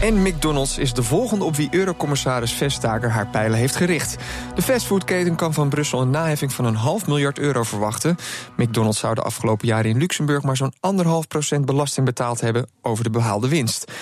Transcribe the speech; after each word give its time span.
En 0.00 0.22
McDonald's 0.22 0.78
is 0.78 0.92
de 0.92 1.02
volgende 1.02 1.44
op 1.44 1.56
wie 1.56 1.68
Eurocommissaris 1.70 2.52
Vestager 2.52 3.10
haar 3.10 3.26
pijlen 3.26 3.58
heeft 3.58 3.76
gericht. 3.76 4.16
De 4.54 4.62
fastfoodketen 4.62 5.34
kan 5.34 5.54
van 5.54 5.68
Brussel 5.68 6.00
een 6.00 6.10
naheffing 6.10 6.52
van 6.52 6.64
een 6.64 6.74
half 6.74 7.06
miljard 7.06 7.38
euro 7.38 7.62
verwachten. 7.62 8.16
McDonald's 8.56 8.98
zou 8.98 9.14
de 9.14 9.22
afgelopen 9.22 9.66
jaren 9.66 9.90
in 9.90 9.98
Luxemburg 9.98 10.42
maar 10.42 10.56
zo'n 10.56 10.74
anderhalf 10.80 11.26
procent 11.26 11.64
belasting 11.64 12.06
betaald 12.06 12.40
hebben 12.40 12.68
over 12.82 13.04
de 13.04 13.10
behaalde 13.10 13.48
winst. 13.48 13.92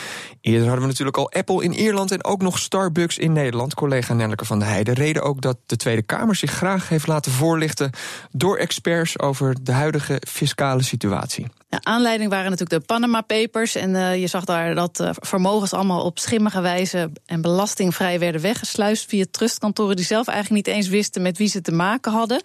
Eerder 0.41 0.63
hadden 0.63 0.83
we 0.83 0.89
natuurlijk 0.89 1.17
al 1.17 1.33
Apple 1.33 1.65
in 1.65 1.73
Ierland 1.73 2.11
en 2.11 2.25
ook 2.25 2.43
nog 2.43 2.59
Starbucks 2.59 3.19
in 3.19 3.33
Nederland. 3.33 3.75
Collega 3.75 4.15
Nelleke 4.15 4.45
van 4.45 4.59
der 4.59 4.69
Heijden 4.69 4.95
reden 4.95 5.23
ook 5.23 5.41
dat 5.41 5.57
de 5.67 5.77
Tweede 5.77 6.03
Kamer 6.03 6.35
zich 6.35 6.51
graag 6.51 6.89
heeft 6.89 7.07
laten 7.07 7.33
voorlichten 7.33 7.91
door 8.31 8.57
experts 8.57 9.19
over 9.19 9.57
de 9.63 9.73
huidige 9.73 10.23
fiscale 10.29 10.83
situatie. 10.83 11.47
De 11.69 11.79
aanleiding 11.83 12.31
waren 12.31 12.51
natuurlijk 12.51 12.81
de 12.81 12.87
Panama 12.87 13.21
Papers. 13.21 13.75
En 13.75 13.91
uh, 13.91 14.21
je 14.21 14.27
zag 14.27 14.45
daar 14.45 14.75
dat 14.75 15.01
uh, 15.01 15.11
vermogens 15.13 15.73
allemaal 15.73 16.05
op 16.05 16.19
schimmige 16.19 16.61
wijze 16.61 17.11
en 17.27 17.41
belastingvrij 17.41 18.19
werden 18.19 18.41
weggesluist 18.41 19.09
via 19.09 19.25
trustkantoren 19.31 19.97
die 19.97 20.05
zelf 20.05 20.27
eigenlijk 20.27 20.67
niet 20.67 20.77
eens 20.77 20.89
wisten 20.89 21.23
met 21.23 21.39
wie 21.39 21.49
ze 21.49 21.61
te 21.61 21.73
maken 21.73 22.13
hadden. 22.13 22.43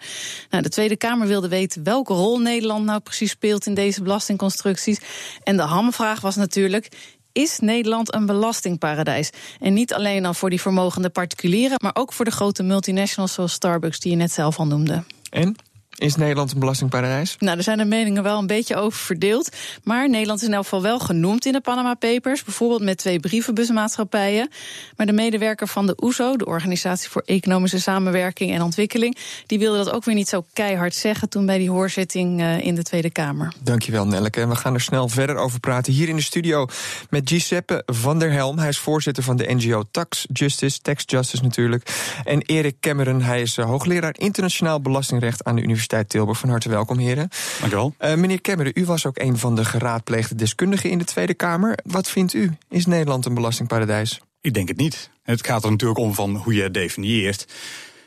Nou, 0.50 0.62
de 0.62 0.68
Tweede 0.68 0.96
Kamer 0.96 1.26
wilde 1.26 1.48
weten 1.48 1.82
welke 1.82 2.12
rol 2.12 2.38
Nederland 2.38 2.84
nou 2.84 3.00
precies 3.00 3.30
speelt 3.30 3.66
in 3.66 3.74
deze 3.74 4.02
belastingconstructies. 4.02 5.00
En 5.42 5.56
de 5.56 5.62
hamvraag 5.62 6.20
was 6.20 6.36
natuurlijk: 6.36 6.88
is 7.32 7.58
Nederland 7.58 8.14
een 8.14 8.26
belastingparadijs. 8.26 9.30
En 9.60 9.72
niet 9.72 9.94
alleen 9.94 10.22
dan 10.22 10.34
voor 10.34 10.50
die 10.50 10.60
vermogende 10.60 11.10
particulieren, 11.10 11.76
maar 11.82 11.94
ook 11.94 12.12
voor 12.12 12.24
de 12.24 12.30
grote 12.30 12.62
multinationals 12.62 13.32
zoals 13.32 13.52
Starbucks, 13.52 14.00
die 14.00 14.10
je 14.10 14.16
net 14.16 14.32
zelf 14.32 14.58
al 14.58 14.66
noemde. 14.66 15.04
En? 15.30 15.56
Is 15.96 16.16
Nederland 16.16 16.52
een 16.52 16.58
belastingparadijs? 16.58 17.36
Nou, 17.38 17.56
er 17.56 17.62
zijn 17.62 17.78
de 17.78 17.84
meningen 17.84 18.22
wel 18.22 18.38
een 18.38 18.46
beetje 18.46 18.76
over 18.76 18.98
verdeeld. 18.98 19.56
Maar 19.82 20.10
Nederland 20.10 20.40
is 20.40 20.46
in 20.46 20.54
elk 20.54 20.62
geval 20.62 20.82
wel 20.82 20.98
genoemd 20.98 21.46
in 21.46 21.52
de 21.52 21.60
Panama 21.60 21.94
Papers. 21.94 22.44
Bijvoorbeeld 22.44 22.82
met 22.82 22.98
twee 22.98 23.20
brievenbusmaatschappijen. 23.20 24.50
Maar 24.96 25.06
de 25.06 25.12
medewerker 25.12 25.68
van 25.68 25.86
de 25.86 25.96
OESO, 26.02 26.36
de 26.36 26.46
Organisatie 26.46 27.10
voor 27.10 27.22
Economische 27.26 27.80
Samenwerking 27.80 28.52
en 28.52 28.62
Ontwikkeling, 28.62 29.16
die 29.46 29.58
wilde 29.58 29.78
dat 29.78 29.90
ook 29.90 30.04
weer 30.04 30.14
niet 30.14 30.28
zo 30.28 30.44
keihard 30.52 30.94
zeggen 30.94 31.28
toen 31.28 31.46
bij 31.46 31.58
die 31.58 31.70
hoorzitting 31.70 32.40
uh, 32.40 32.58
in 32.58 32.74
de 32.74 32.82
Tweede 32.82 33.10
Kamer. 33.10 33.52
Dankjewel, 33.62 34.06
Nelleke. 34.06 34.40
En 34.40 34.48
we 34.48 34.56
gaan 34.56 34.74
er 34.74 34.80
snel 34.80 35.08
verder 35.08 35.36
over 35.36 35.60
praten. 35.60 35.92
Hier 35.92 36.08
in 36.08 36.16
de 36.16 36.22
studio 36.22 36.66
met 37.10 37.28
Giuseppe 37.28 37.82
van 37.86 38.18
der 38.18 38.32
Helm. 38.32 38.58
Hij 38.58 38.68
is 38.68 38.78
voorzitter 38.78 39.22
van 39.22 39.36
de 39.36 39.54
NGO 39.54 39.82
Tax 39.90 40.26
Justice, 40.32 40.80
Tax 40.80 41.02
Justice 41.06 41.42
natuurlijk. 41.42 41.90
En 42.24 42.42
Erik 42.42 42.76
Cameron, 42.80 43.22
hij 43.22 43.42
is 43.42 43.58
uh, 43.58 43.64
hoogleraar 43.64 44.14
internationaal 44.18 44.80
belastingrecht 44.80 45.44
aan 45.44 45.54
de 45.56 45.62
Universiteit 45.62 45.83
Universiteit 45.84 46.08
Tilburg. 46.08 46.38
Van 46.38 46.48
harte 46.48 46.68
welkom, 46.68 46.98
heren. 46.98 47.28
Dank 47.60 47.72
u 47.72 47.76
wel. 47.76 47.94
Uh, 48.00 48.14
meneer 48.14 48.40
Kemmeren, 48.40 48.72
u 48.74 48.84
was 48.84 49.06
ook 49.06 49.18
een 49.18 49.38
van 49.38 49.56
de 49.56 49.64
geraadpleegde 49.64 50.34
deskundigen 50.34 50.90
in 50.90 50.98
de 50.98 51.04
Tweede 51.04 51.34
Kamer. 51.34 51.78
Wat 51.84 52.08
vindt 52.08 52.32
u? 52.32 52.52
Is 52.68 52.86
Nederland 52.86 53.26
een 53.26 53.34
belastingparadijs? 53.34 54.20
Ik 54.40 54.54
denk 54.54 54.68
het 54.68 54.76
niet. 54.76 55.10
Het 55.22 55.46
gaat 55.46 55.64
er 55.64 55.70
natuurlijk 55.70 56.00
om 56.00 56.14
van 56.14 56.36
hoe 56.36 56.54
je 56.54 56.62
het 56.62 56.74
definieert. 56.74 57.46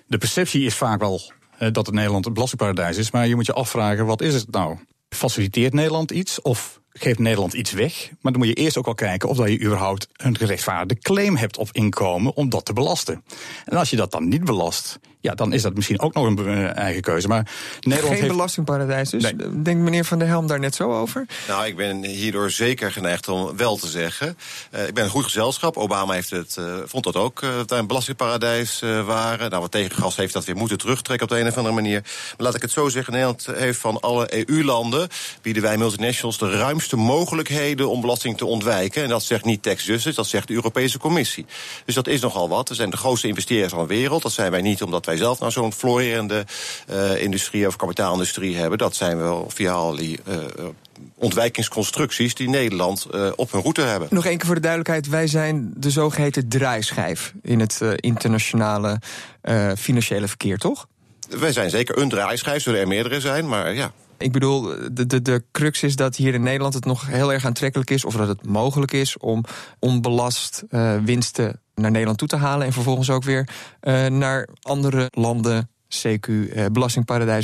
De 0.07 0.17
perceptie 0.17 0.65
is 0.65 0.75
vaak 0.75 0.99
wel 0.99 1.21
uh, 1.59 1.69
dat 1.71 1.85
het 1.85 1.95
Nederland 1.95 2.25
een 2.25 2.33
belastingparadijs 2.33 2.97
is. 2.97 3.11
Maar 3.11 3.27
je 3.27 3.35
moet 3.35 3.45
je 3.45 3.53
afvragen, 3.53 4.05
wat 4.05 4.21
is 4.21 4.33
het 4.33 4.51
nou? 4.51 4.77
Faciliteert 5.09 5.73
Nederland 5.73 6.11
iets 6.11 6.41
of 6.41 6.81
geeft 6.89 7.19
Nederland 7.19 7.53
iets 7.53 7.71
weg? 7.71 8.09
Maar 8.21 8.31
dan 8.31 8.41
moet 8.41 8.49
je 8.49 8.63
eerst 8.63 8.77
ook 8.77 8.87
al 8.87 8.93
kijken 8.93 9.29
of 9.29 9.37
dat 9.37 9.49
je 9.49 9.61
überhaupt 9.61 10.07
een 10.13 10.37
gerechtvaardigde 10.37 11.03
claim 11.03 11.35
hebt 11.35 11.57
op 11.57 11.69
inkomen 11.71 12.35
om 12.35 12.49
dat 12.49 12.65
te 12.65 12.73
belasten. 12.73 13.23
En 13.65 13.77
als 13.77 13.89
je 13.89 13.95
dat 13.95 14.11
dan 14.11 14.27
niet 14.27 14.43
belast, 14.43 14.99
ja, 15.27 15.35
dan 15.35 15.53
is 15.53 15.61
dat 15.61 15.73
misschien 15.73 15.99
ook 15.99 16.13
nog 16.13 16.25
een 16.25 16.39
uh, 16.39 16.77
eigen 16.77 17.01
keuze. 17.01 17.27
Maar 17.27 17.47
Nederland 17.79 18.13
Geen 18.13 18.23
heeft... 18.23 18.35
belastingparadijs 18.35 19.09
dus? 19.09 19.23
Nee. 19.23 19.61
Denkt 19.61 19.83
meneer 19.83 20.05
Van 20.05 20.19
der 20.19 20.27
Helm 20.27 20.47
daar 20.47 20.59
net 20.59 20.75
zo 20.75 20.99
over? 20.99 21.25
Nou, 21.47 21.65
ik 21.65 21.75
ben 21.75 22.03
hierdoor 22.03 22.51
zeker 22.51 22.91
geneigd 22.91 23.27
om 23.27 23.57
wel 23.57 23.77
te 23.77 23.87
zeggen. 23.87 24.37
Uh, 24.71 24.87
ik 24.87 24.93
ben 24.93 25.03
een 25.03 25.09
goed 25.09 25.23
gezelschap. 25.23 25.77
Obama 25.77 26.13
heeft 26.13 26.29
het, 26.29 26.55
uh, 26.59 26.75
vond 26.85 27.03
dat 27.03 27.15
ook, 27.15 27.41
dat 27.41 27.69
wij 27.69 27.79
een 27.79 27.87
belastingparadijs 27.87 28.79
waren. 29.05 29.49
Nou, 29.49 29.61
wat 29.61 29.71
tegengas 29.71 30.15
heeft 30.15 30.33
dat 30.33 30.45
weer 30.45 30.55
moeten 30.55 30.77
terugtrekken 30.77 31.27
op 31.27 31.33
de 31.35 31.41
een 31.41 31.47
of 31.47 31.57
andere 31.57 31.75
manier. 31.75 32.01
Maar 32.01 32.35
laat 32.37 32.55
ik 32.55 32.61
het 32.61 32.71
zo 32.71 32.89
zeggen, 32.89 33.13
Nederland 33.13 33.45
heeft 33.53 33.79
van 33.79 33.99
alle 33.99 34.47
EU-landen... 34.47 35.07
bieden 35.41 35.63
wij 35.63 35.77
multinationals 35.77 36.37
de 36.37 36.51
ruimste 36.51 36.95
mogelijkheden 36.95 37.89
om 37.89 38.01
belasting 38.01 38.37
te 38.37 38.45
ontwijken. 38.45 39.03
En 39.03 39.09
dat 39.09 39.23
zegt 39.23 39.45
niet 39.45 39.63
Tax 39.63 39.85
Justice, 39.85 40.15
dat 40.15 40.27
zegt 40.27 40.47
de 40.47 40.53
Europese 40.53 40.97
Commissie. 40.97 41.45
Dus 41.85 41.95
dat 41.95 42.07
is 42.07 42.21
nogal 42.21 42.49
wat. 42.49 42.69
We 42.69 42.75
zijn 42.75 42.89
de 42.89 42.97
grootste 42.97 43.27
investeerders 43.27 43.73
van 43.73 43.81
de 43.81 43.87
wereld. 43.87 44.21
Dat 44.21 44.31
zijn 44.31 44.51
wij 44.51 44.61
niet 44.61 44.81
omdat 44.81 45.05
wij 45.05 45.16
zelf 45.17 45.39
nou 45.39 45.51
zo'n 45.51 45.73
florerende 45.73 46.45
uh, 46.91 47.21
industrie 47.21 47.67
of 47.67 47.75
kapitaalindustrie 47.75 48.57
hebben. 48.57 48.77
Dat 48.77 48.95
zijn 48.95 49.17
we 49.17 49.43
via 49.47 49.71
al 49.71 49.95
die 49.95 50.19
uh, 50.27 50.35
ontwijkingsconstructies 51.15 52.35
die 52.35 52.49
Nederland 52.49 53.07
uh, 53.11 53.29
op 53.35 53.51
hun 53.51 53.61
route 53.61 53.81
hebben. 53.81 54.07
Nog 54.11 54.25
één 54.25 54.37
keer 54.37 54.45
voor 54.45 54.55
de 54.55 54.61
duidelijkheid: 54.61 55.07
wij 55.07 55.27
zijn 55.27 55.73
de 55.75 55.89
zogeheten 55.89 56.47
draaischijf 56.47 57.33
in 57.41 57.59
het 57.59 57.81
internationale 57.95 59.01
financiële 59.77 60.27
verkeer, 60.27 60.57
toch? 60.57 60.87
Wij 61.29 61.51
zijn 61.51 61.69
zeker 61.69 61.97
een 61.97 62.09
draaischijf, 62.09 62.61
zullen 62.61 62.79
er 62.79 62.87
meerdere 62.87 63.19
zijn, 63.19 63.47
maar 63.47 63.73
ja. 63.73 63.91
Ik 64.17 64.31
bedoel, 64.31 64.61
de, 64.91 65.05
de, 65.05 65.21
de 65.21 65.43
crux 65.51 65.83
is 65.83 65.95
dat 65.95 66.15
hier 66.15 66.33
in 66.33 66.43
Nederland 66.43 66.73
het 66.73 66.85
nog 66.85 67.07
heel 67.07 67.33
erg 67.33 67.45
aantrekkelijk 67.45 67.89
is, 67.89 68.05
of 68.05 68.15
dat 68.15 68.27
het 68.27 68.45
mogelijk 68.45 68.91
is 68.91 69.17
om 69.17 69.43
onbelast 69.79 70.63
uh, 70.69 70.97
winsten 71.03 71.61
naar 71.81 71.91
Nederland 71.91 72.17
toe 72.17 72.27
te 72.27 72.35
halen 72.35 72.65
en 72.65 72.73
vervolgens 72.73 73.09
ook 73.09 73.23
weer 73.23 73.49
uh, 73.81 74.05
naar 74.05 74.47
andere 74.61 75.07
landen 75.11 75.69
CQ 75.89 76.27
eh, 76.53 76.65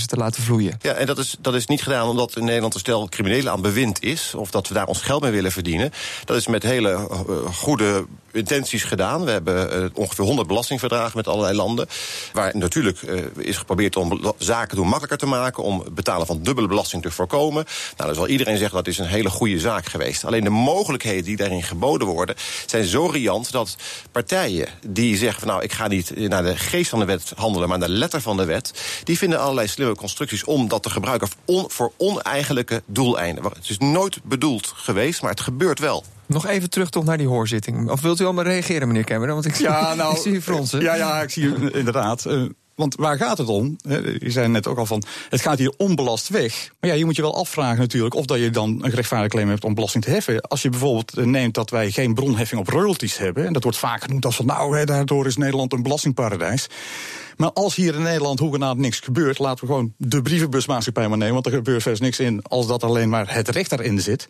te 0.05 0.15
laten 0.15 0.43
vloeien. 0.43 0.77
Ja, 0.81 0.93
en 0.93 1.05
dat 1.05 1.17
is, 1.17 1.35
dat 1.39 1.53
is 1.53 1.65
niet 1.67 1.83
gedaan 1.83 2.07
omdat 2.07 2.35
in 2.35 2.45
Nederland 2.45 2.73
een 2.73 2.79
stel 2.79 3.09
criminelen 3.09 3.51
aan 3.51 3.61
bewind 3.61 4.03
is... 4.03 4.33
of 4.35 4.51
dat 4.51 4.67
we 4.67 4.73
daar 4.73 4.87
ons 4.87 5.01
geld 5.01 5.21
mee 5.21 5.31
willen 5.31 5.51
verdienen. 5.51 5.91
Dat 6.25 6.37
is 6.37 6.47
met 6.47 6.63
hele 6.63 6.89
uh, 6.91 7.53
goede 7.53 8.05
intenties 8.31 8.83
gedaan. 8.83 9.25
We 9.25 9.31
hebben 9.31 9.83
uh, 9.83 9.89
ongeveer 9.93 10.25
100 10.25 10.47
belastingverdragen 10.47 11.17
met 11.17 11.27
allerlei 11.27 11.55
landen... 11.55 11.87
waar 12.33 12.57
natuurlijk 12.57 13.01
is 13.37 13.57
geprobeerd 13.57 13.95
om 13.95 14.33
zaken 14.37 14.75
doen 14.75 14.85
makkelijker 14.85 15.17
te 15.17 15.25
maken... 15.25 15.63
om 15.63 15.83
betalen 15.91 16.27
van 16.27 16.43
dubbele 16.43 16.67
belasting 16.67 17.01
te 17.01 17.11
voorkomen. 17.11 17.65
Nou, 17.97 18.07
dan 18.07 18.15
zal 18.15 18.27
iedereen 18.27 18.57
zeggen 18.57 18.75
dat 18.75 18.87
is 18.87 18.97
een 18.97 19.05
hele 19.05 19.29
goede 19.29 19.59
zaak 19.59 19.85
geweest. 19.85 20.25
Alleen 20.25 20.43
de 20.43 20.49
mogelijkheden 20.49 21.23
die 21.23 21.37
daarin 21.37 21.63
geboden 21.63 22.07
worden... 22.07 22.35
zijn 22.65 22.85
zo 22.85 23.05
riant 23.05 23.51
dat 23.51 23.75
partijen 24.11 24.67
die 24.87 25.17
zeggen... 25.17 25.39
Van, 25.39 25.49
nou, 25.49 25.63
ik 25.63 25.71
ga 25.71 25.87
niet 25.87 26.27
naar 26.27 26.43
de 26.43 26.57
geest 26.57 26.89
van 26.89 26.99
de 26.99 27.05
wet 27.05 27.33
handelen... 27.35 27.69
maar 27.69 27.77
naar 27.77 27.87
de 27.87 27.93
letter 27.93 28.21
van 28.21 28.32
de 28.37 28.45
wet... 28.45 28.73
die 29.03 29.17
vinden 29.17 29.39
allerlei 29.39 29.67
slimme 29.67 29.95
constructies 29.95 30.43
om 30.43 30.67
dat 30.67 30.83
te 30.83 30.89
gebruiken... 30.89 31.27
On, 31.45 31.65
voor 31.67 31.91
oneigenlijke 31.97 32.83
doeleinden. 32.85 33.43
Het 33.43 33.69
is 33.69 33.77
nooit 33.77 34.23
bedoeld 34.23 34.73
geweest, 34.75 35.21
maar 35.21 35.31
het 35.31 35.41
gebeurt 35.41 35.79
wel. 35.79 36.03
Nog 36.25 36.47
even 36.47 36.69
terug 36.69 36.89
toch 36.89 37.03
naar 37.03 37.17
die 37.17 37.27
hoorzitting. 37.27 37.89
Of 37.89 38.01
wilt 38.01 38.19
u 38.19 38.25
al 38.25 38.33
maar 38.33 38.45
reageren, 38.45 38.87
meneer 38.87 39.03
Cameron? 39.03 39.33
Want 39.33 39.45
ik 39.45 39.55
zie, 39.55 39.65
ja, 39.65 39.93
nou, 39.93 40.15
ik 40.15 40.21
zie 40.21 40.31
u 40.31 40.41
fronsen. 40.41 40.81
Ja, 40.81 40.95
ja, 40.95 41.21
ik 41.21 41.29
zie 41.29 41.43
u 41.43 41.69
inderdaad. 41.73 42.25
Uh, 42.25 42.49
want 42.75 42.95
waar 42.95 43.17
gaat 43.17 43.37
het 43.37 43.47
om? 43.47 43.77
Je 44.17 44.31
zei 44.31 44.47
net 44.47 44.67
ook 44.67 44.77
al 44.77 44.85
van, 44.85 45.03
het 45.29 45.41
gaat 45.41 45.57
hier 45.57 45.73
onbelast 45.77 46.29
weg. 46.29 46.69
Maar 46.79 46.89
ja, 46.89 46.95
je 46.95 47.05
moet 47.05 47.15
je 47.15 47.21
wel 47.21 47.35
afvragen 47.35 47.77
natuurlijk 47.77 48.15
of 48.15 48.25
dat 48.25 48.39
je 48.39 48.49
dan 48.49 48.79
een 48.81 48.89
gerechtvaardigde 48.89 49.35
claim 49.35 49.49
hebt 49.49 49.63
om 49.63 49.73
belasting 49.73 50.03
te 50.03 50.09
heffen. 50.09 50.41
Als 50.41 50.61
je 50.61 50.69
bijvoorbeeld 50.69 51.25
neemt 51.25 51.53
dat 51.53 51.69
wij 51.69 51.91
geen 51.91 52.13
bronheffing 52.13 52.61
op 52.61 52.67
royalties 52.67 53.17
hebben, 53.17 53.45
en 53.45 53.53
dat 53.53 53.63
wordt 53.63 53.77
vaak 53.77 54.01
genoemd 54.01 54.25
als 54.25 54.35
van, 54.35 54.45
nou, 54.45 54.77
hè, 54.77 54.85
daardoor 54.85 55.25
is 55.25 55.37
Nederland 55.37 55.73
een 55.73 55.83
belastingparadijs. 55.83 56.67
Maar 57.37 57.51
als 57.51 57.75
hier 57.75 57.95
in 57.95 58.01
Nederland 58.01 58.39
hoegenaamd 58.39 58.79
niks 58.79 58.99
gebeurt, 58.99 59.39
laten 59.39 59.65
we 59.65 59.71
gewoon 59.71 59.93
de 59.97 60.21
brievenbusmaatschappij 60.21 61.07
maar 61.07 61.17
nemen, 61.17 61.33
want 61.33 61.45
er 61.45 61.51
gebeurt 61.51 61.81
verder 61.81 62.01
niks 62.01 62.19
in 62.19 62.41
als 62.41 62.67
dat 62.67 62.83
alleen 62.83 63.09
maar 63.09 63.33
het 63.33 63.49
recht 63.49 63.69
daarin 63.69 63.99
zit. 63.99 64.27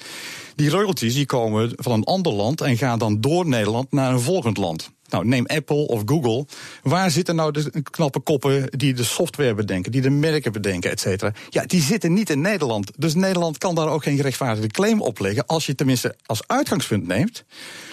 Die 0.56 0.70
royalties 0.70 1.14
die 1.14 1.26
komen 1.26 1.72
van 1.76 1.92
een 1.92 2.04
ander 2.04 2.34
land 2.34 2.62
en 2.62 2.78
gaan 2.78 3.00
dan 3.00 3.22
door 3.22 3.48
Nederland 3.48 3.92
naar 3.92 4.12
een 4.12 4.20
volgend 4.20 4.58
land. 4.58 4.92
Nou, 5.14 5.26
neem 5.26 5.46
Apple 5.46 5.88
of 5.88 6.02
Google. 6.06 6.46
Waar 6.84 7.12
zitten 7.12 7.36
nou 7.36 7.52
de 7.52 7.82
knappe 7.92 8.20
koppen 8.20 8.66
die 8.70 8.94
de 8.94 9.04
software 9.04 9.54
bedenken, 9.54 9.92
die 9.92 10.02
de 10.02 10.10
merken 10.10 10.52
bedenken, 10.52 10.92
et 10.92 11.00
cetera? 11.00 11.32
Ja, 11.50 11.64
die 11.66 11.82
zitten 11.82 12.14
niet 12.14 12.30
in 12.30 12.42
Nederland. 12.42 12.92
Dus 12.98 13.14
Nederland 13.14 13.58
kan 13.58 13.76
daar 13.76 13.88
ook 13.88 14.04
geen 14.04 14.16
gerechtvaardigde 14.16 14.68
claim 14.68 15.02
op 15.02 15.20
leggen. 15.20 15.46
Als 15.46 15.66
je 15.66 15.76
tenminste 15.76 16.16
als 16.26 16.42
uitgangspunt 16.48 17.08
neemt 17.08 17.44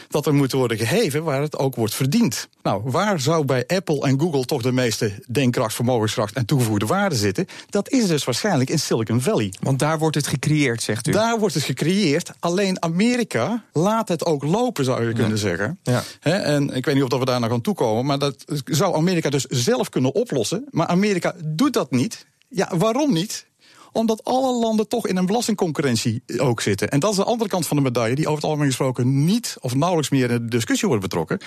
dat 0.09 0.27
er 0.27 0.35
moet 0.35 0.53
worden 0.53 0.77
geheven 0.77 1.25
waar 1.25 1.43
het 1.43 1.59
ook 1.59 1.75
wordt 1.75 1.95
verdiend. 1.95 2.49
Nou, 2.63 2.83
waar 2.85 3.21
zou 3.21 3.45
bij 3.45 3.65
Apple 3.67 4.01
en 4.01 4.21
Google 4.21 4.45
toch 4.45 4.63
de 4.63 4.73
meeste 4.73 5.13
denkkracht, 5.29 5.75
vermogenskracht 5.75 6.35
en 6.35 6.47
toegevoegde 6.47 6.87
waarde 6.87 7.17
zitten? 7.17 7.47
Dat 7.69 7.91
is 7.91 8.07
dus 8.07 8.25
waarschijnlijk 8.25 8.71
in 8.71 8.79
Silicon 8.79 9.21
Valley. 9.21 9.53
Want 9.61 9.79
daar 9.79 9.99
wordt 9.99 10.17
het 10.17 10.27
gecreëerd, 10.27 10.83
zegt 10.83 11.07
u. 11.07 11.13
Daar 11.13 11.39
wordt 11.39 11.55
het 11.55 11.65
gecreëerd. 11.65 12.31
Alleen 12.39 12.83
Amerika 12.83 13.65
laat 13.73 14.09
het 14.09 14.27
ook 14.27 14.45
lopen, 14.45 14.85
zou 14.85 15.07
je 15.07 15.13
kunnen 15.13 15.39
zeggen. 15.39 15.79
Ja. 15.83 16.03
He, 16.21 16.31
en 16.31 16.71
ik 16.71 16.85
weet 16.85 16.95
niet 16.95 17.05
of 17.05 17.10
we 17.19 17.25
daar 17.25 17.41
nog 17.41 17.51
aan 17.51 17.61
toekomen, 17.61 18.07
maar 18.07 18.19
dat 18.19 18.45
zou 18.65 18.95
Amerika 18.95 19.31
dus 19.31 19.45
zelf 19.45 19.89
kunnen 19.89 20.15
oplossen. 20.15 20.67
Maar 20.71 20.87
Amerika 20.87 21.35
doet 21.45 21.73
dat 21.73 21.91
niet. 21.91 22.27
Ja, 22.49 22.77
waarom 22.77 23.13
niet? 23.13 23.47
Omdat 23.93 24.25
alle 24.25 24.59
landen 24.59 24.89
toch 24.89 25.07
in 25.07 25.17
een 25.17 25.27
belastingconcurrentie 25.27 26.23
ook 26.37 26.61
zitten. 26.61 26.91
En 26.91 27.01
dat 27.01 27.11
is 27.11 27.17
de 27.17 27.25
andere 27.25 27.51
kant 27.51 27.67
van 27.67 27.77
de 27.77 27.83
medaille, 27.83 28.15
die 28.15 28.25
over 28.25 28.37
het 28.37 28.45
algemeen 28.45 28.69
gesproken 28.69 29.25
niet 29.25 29.57
of 29.61 29.75
nauwelijks 29.75 30.11
meer 30.11 30.31
in 30.31 30.43
de 30.43 30.49
discussie 30.49 30.89
wordt 30.89 31.03
betrokken. 31.03 31.41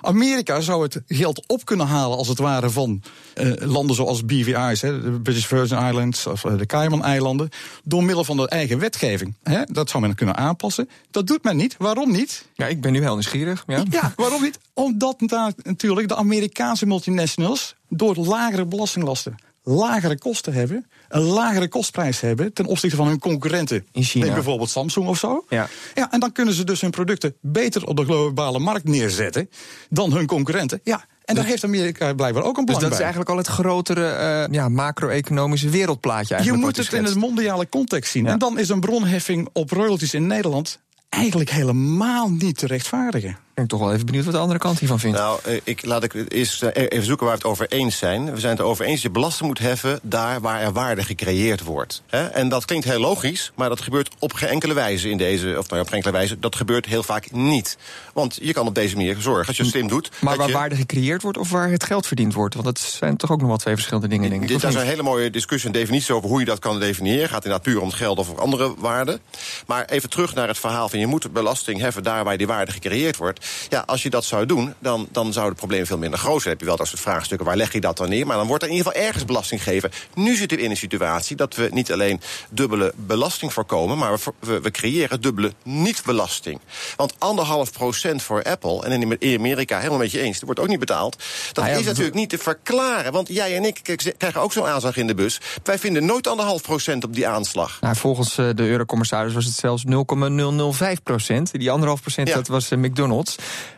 Amerika 0.00 0.60
zou 0.60 0.82
het 0.82 1.02
geld 1.06 1.44
op 1.46 1.64
kunnen 1.64 1.86
halen, 1.86 2.18
als 2.18 2.28
het 2.28 2.38
ware, 2.38 2.70
van 2.70 3.02
uh, 3.34 3.52
landen 3.58 3.96
zoals 3.96 4.24
BVI's, 4.24 4.80
hè, 4.80 5.02
de 5.02 5.20
British 5.20 5.44
Virgin 5.46 5.86
Islands 5.86 6.26
of 6.26 6.44
uh, 6.44 6.58
de 6.58 6.66
Cayman-eilanden, 6.66 7.48
door 7.84 8.04
middel 8.04 8.24
van 8.24 8.36
de 8.36 8.48
eigen 8.48 8.78
wetgeving. 8.78 9.34
Hè, 9.42 9.62
dat 9.64 9.90
zou 9.90 10.02
men 10.02 10.14
kunnen 10.14 10.36
aanpassen. 10.36 10.88
Dat 11.10 11.26
doet 11.26 11.42
men 11.42 11.56
niet. 11.56 11.74
Waarom 11.78 12.12
niet? 12.12 12.48
Ja, 12.54 12.66
ik 12.66 12.80
ben 12.80 12.92
nu 12.92 13.00
heel 13.00 13.12
nieuwsgierig. 13.12 13.64
Ja, 13.66 13.82
ja 13.90 14.12
waarom 14.16 14.42
niet? 14.42 14.58
Omdat 14.74 15.20
natuurlijk 15.62 16.08
de 16.08 16.16
Amerikaanse 16.16 16.86
multinationals 16.86 17.74
door 17.88 18.16
lagere 18.16 18.64
belastinglasten 18.64 19.36
lagere 19.68 20.18
kosten 20.18 20.52
hebben, 20.52 20.86
een 21.08 21.22
lagere 21.22 21.68
kostprijs 21.68 22.20
hebben 22.20 22.52
ten 22.52 22.66
opzichte 22.66 22.96
van 22.96 23.06
hun 23.06 23.18
concurrenten. 23.18 23.86
In 23.92 24.02
China. 24.02 24.32
bijvoorbeeld 24.32 24.70
Samsung 24.70 25.06
of 25.06 25.18
zo. 25.18 25.44
Ja. 25.48 25.68
ja. 25.94 26.12
En 26.12 26.20
dan 26.20 26.32
kunnen 26.32 26.54
ze 26.54 26.64
dus 26.64 26.80
hun 26.80 26.90
producten 26.90 27.36
beter 27.40 27.86
op 27.86 27.96
de 27.96 28.04
globale 28.04 28.58
markt 28.58 28.84
neerzetten 28.84 29.50
dan 29.88 30.12
hun 30.12 30.26
concurrenten. 30.26 30.80
Ja, 30.84 31.04
en 31.24 31.34
daar 31.34 31.44
heeft 31.44 31.64
Amerika 31.64 32.14
blijkbaar 32.14 32.42
ook 32.42 32.56
een 32.56 32.64
belang 32.64 32.82
Dus 32.82 32.90
dat 32.90 32.98
is 32.98 33.04
eigenlijk 33.04 33.30
al 33.30 33.36
het 33.36 33.46
grotere 33.46 34.46
uh, 34.48 34.54
ja, 34.54 34.68
macro-economische 34.68 35.68
wereldplaatje. 35.68 36.34
Eigenlijk 36.34 36.64
je 36.64 36.66
moet 36.66 36.84
het 36.84 36.98
in 36.98 37.04
het 37.04 37.14
mondiale 37.14 37.68
context 37.68 38.10
zien. 38.10 38.26
En 38.26 38.38
dan 38.38 38.58
is 38.58 38.68
een 38.68 38.80
bronheffing 38.80 39.48
op 39.52 39.70
royalties 39.70 40.14
in 40.14 40.26
Nederland 40.26 40.80
eigenlijk 41.08 41.50
helemaal 41.50 42.30
niet 42.30 42.58
te 42.58 42.66
rechtvaardigen. 42.66 43.45
Ik 43.56 43.62
ben 43.62 43.78
toch 43.78 43.86
wel 43.86 43.92
even 43.92 44.06
benieuwd 44.06 44.24
wat 44.24 44.34
de 44.34 44.40
andere 44.40 44.58
kant 44.58 44.78
hiervan 44.78 45.00
vindt. 45.00 45.18
Nou, 45.18 45.40
eh, 45.44 45.60
ik, 45.64 45.84
laat 45.84 46.02
ik 46.02 46.14
eens 46.28 46.62
eh, 46.62 46.84
even 46.88 47.04
zoeken 47.04 47.26
waar 47.26 47.34
we 47.34 47.42
het 47.42 47.50
over 47.50 47.66
eens 47.68 47.98
zijn. 47.98 48.32
We 48.32 48.40
zijn 48.40 48.56
het 48.56 48.66
over 48.66 48.84
eens 48.84 48.94
dat 48.94 49.02
je 49.02 49.10
belasting 49.10 49.48
moet 49.48 49.58
heffen 49.58 49.98
daar 50.02 50.40
waar 50.40 50.60
er 50.60 50.72
waarde 50.72 51.04
gecreëerd 51.04 51.62
wordt. 51.62 52.02
En 52.10 52.48
dat 52.48 52.64
klinkt 52.64 52.84
heel 52.84 53.00
logisch, 53.00 53.52
maar 53.54 53.68
dat 53.68 53.80
gebeurt 53.80 54.10
op 54.18 54.32
geen 54.32 54.48
enkele 54.48 54.74
wijze 54.74 55.10
in 55.10 55.16
deze, 55.16 55.54
of 55.58 55.68
nou 55.68 55.80
op 55.80 55.86
geen 55.86 55.96
enkele 55.96 56.12
wijze, 56.12 56.38
dat 56.38 56.56
gebeurt 56.56 56.86
heel 56.86 57.02
vaak 57.02 57.30
niet. 57.30 57.78
Want 58.12 58.38
je 58.42 58.52
kan 58.52 58.66
op 58.66 58.74
deze 58.74 58.96
manier 58.96 59.16
zorgen, 59.18 59.46
als 59.46 59.56
je 59.56 59.62
het 59.62 59.72
slim 59.72 59.88
doet. 59.88 60.10
Maar 60.20 60.36
waar 60.36 60.46
je... 60.46 60.52
waarde 60.52 60.76
gecreëerd 60.76 61.22
wordt 61.22 61.38
of 61.38 61.50
waar 61.50 61.70
het 61.70 61.84
geld 61.84 62.06
verdiend 62.06 62.34
wordt? 62.34 62.54
Want 62.54 62.66
dat 62.66 62.78
zijn 62.78 63.16
toch 63.16 63.30
ook 63.30 63.38
nog 63.38 63.48
wel 63.48 63.56
twee 63.56 63.74
verschillende 63.74 64.08
dingen, 64.08 64.30
denk 64.30 64.42
ik. 64.42 64.48
Dit 64.48 64.64
is 64.64 64.74
een 64.74 64.80
hele 64.80 65.02
mooie 65.02 65.30
discussie 65.30 65.70
en 65.70 65.78
definitie 65.78 66.14
over 66.14 66.28
hoe 66.28 66.40
je 66.40 66.44
dat 66.44 66.58
kan 66.58 66.80
definiëren. 66.80 67.28
Gaat 67.28 67.44
inderdaad 67.44 67.62
puur 67.62 67.80
om 67.80 67.88
het 67.88 67.96
geld 67.96 68.18
of 68.18 68.38
andere 68.38 68.74
waarden. 68.78 69.20
Maar 69.66 69.84
even 69.84 70.10
terug 70.10 70.34
naar 70.34 70.48
het 70.48 70.58
verhaal 70.58 70.88
van 70.88 70.98
je 70.98 71.06
moet 71.06 71.32
belasting 71.32 71.80
heffen 71.80 72.02
daar 72.02 72.24
waar 72.24 72.36
die 72.36 72.46
waarde 72.46 72.72
gecreëerd 72.72 73.16
wordt. 73.16 73.44
Ja, 73.68 73.82
als 73.86 74.02
je 74.02 74.10
dat 74.10 74.24
zou 74.24 74.46
doen, 74.46 74.74
dan, 74.78 75.08
dan 75.12 75.32
zou 75.32 75.48
het 75.48 75.56
probleem 75.56 75.86
veel 75.86 75.98
minder 75.98 76.18
groot 76.18 76.38
zijn. 76.40 76.50
heb 76.52 76.60
je 76.60 76.66
wel 76.66 76.76
dat 76.76 76.86
soort 76.88 77.00
vraagstukken, 77.00 77.46
waar 77.46 77.56
leg 77.56 77.72
je 77.72 77.80
dat 77.80 77.96
dan 77.96 78.08
neer? 78.08 78.26
Maar 78.26 78.36
dan 78.36 78.46
wordt 78.46 78.62
er 78.62 78.68
in 78.68 78.74
ieder 78.76 78.92
geval 78.92 79.06
ergens 79.06 79.24
belasting 79.24 79.62
gegeven. 79.62 79.90
Nu 80.14 80.34
zitten 80.36 80.58
we 80.58 80.64
in 80.64 80.70
een 80.70 80.76
situatie 80.76 81.36
dat 81.36 81.54
we 81.54 81.68
niet 81.72 81.92
alleen 81.92 82.20
dubbele 82.50 82.92
belasting 82.96 83.52
voorkomen... 83.52 83.98
maar 83.98 84.12
we, 84.12 84.32
we, 84.40 84.60
we 84.60 84.70
creëren 84.70 85.20
dubbele 85.20 85.52
niet-belasting. 85.62 86.60
Want 86.96 87.14
anderhalf 87.18 87.72
procent 87.72 88.22
voor 88.22 88.42
Apple, 88.42 88.84
en 88.84 89.18
in 89.18 89.38
Amerika 89.38 89.76
helemaal 89.78 89.98
met 89.98 90.10
je 90.10 90.20
eens... 90.20 90.34
dat 90.34 90.44
wordt 90.44 90.60
ook 90.60 90.68
niet 90.68 90.78
betaald. 90.78 91.16
Dat 91.52 91.64
Nou 91.64 91.68
ja, 91.68 91.80
is 91.80 91.86
natuurlijk 91.86 92.14
niet 92.16 92.28
te 92.28 92.38
verklaren. 92.38 93.12
Want 93.12 93.28
jij 93.28 93.56
en 93.56 93.64
ik 93.64 93.80
krijgen 94.18 94.40
ook 94.40 94.52
zo'n 94.52 94.66
aanslag 94.66 94.96
in 94.96 95.06
de 95.06 95.14
bus. 95.14 95.40
Wij 95.62 95.78
vinden 95.78 96.06
nooit 96.06 96.26
anderhalf 96.26 96.62
procent 96.62 97.04
op 97.04 97.14
die 97.14 97.28
aanslag. 97.28 97.80
Nou, 97.80 97.96
volgens 97.96 98.38
eh, 98.38 98.48
de 98.54 98.62
eurocommissaris 98.62 99.34
was 99.34 99.44
het 99.44 99.54
zelfs 99.54 99.84
0,005 99.84 101.02
procent. 101.02 101.58
Die 101.58 101.70
anderhalf 101.70 102.00
procent, 102.00 102.28
Ja. 102.28 102.34
dat 102.34 102.48
was 102.48 102.70
eh, 102.70 102.78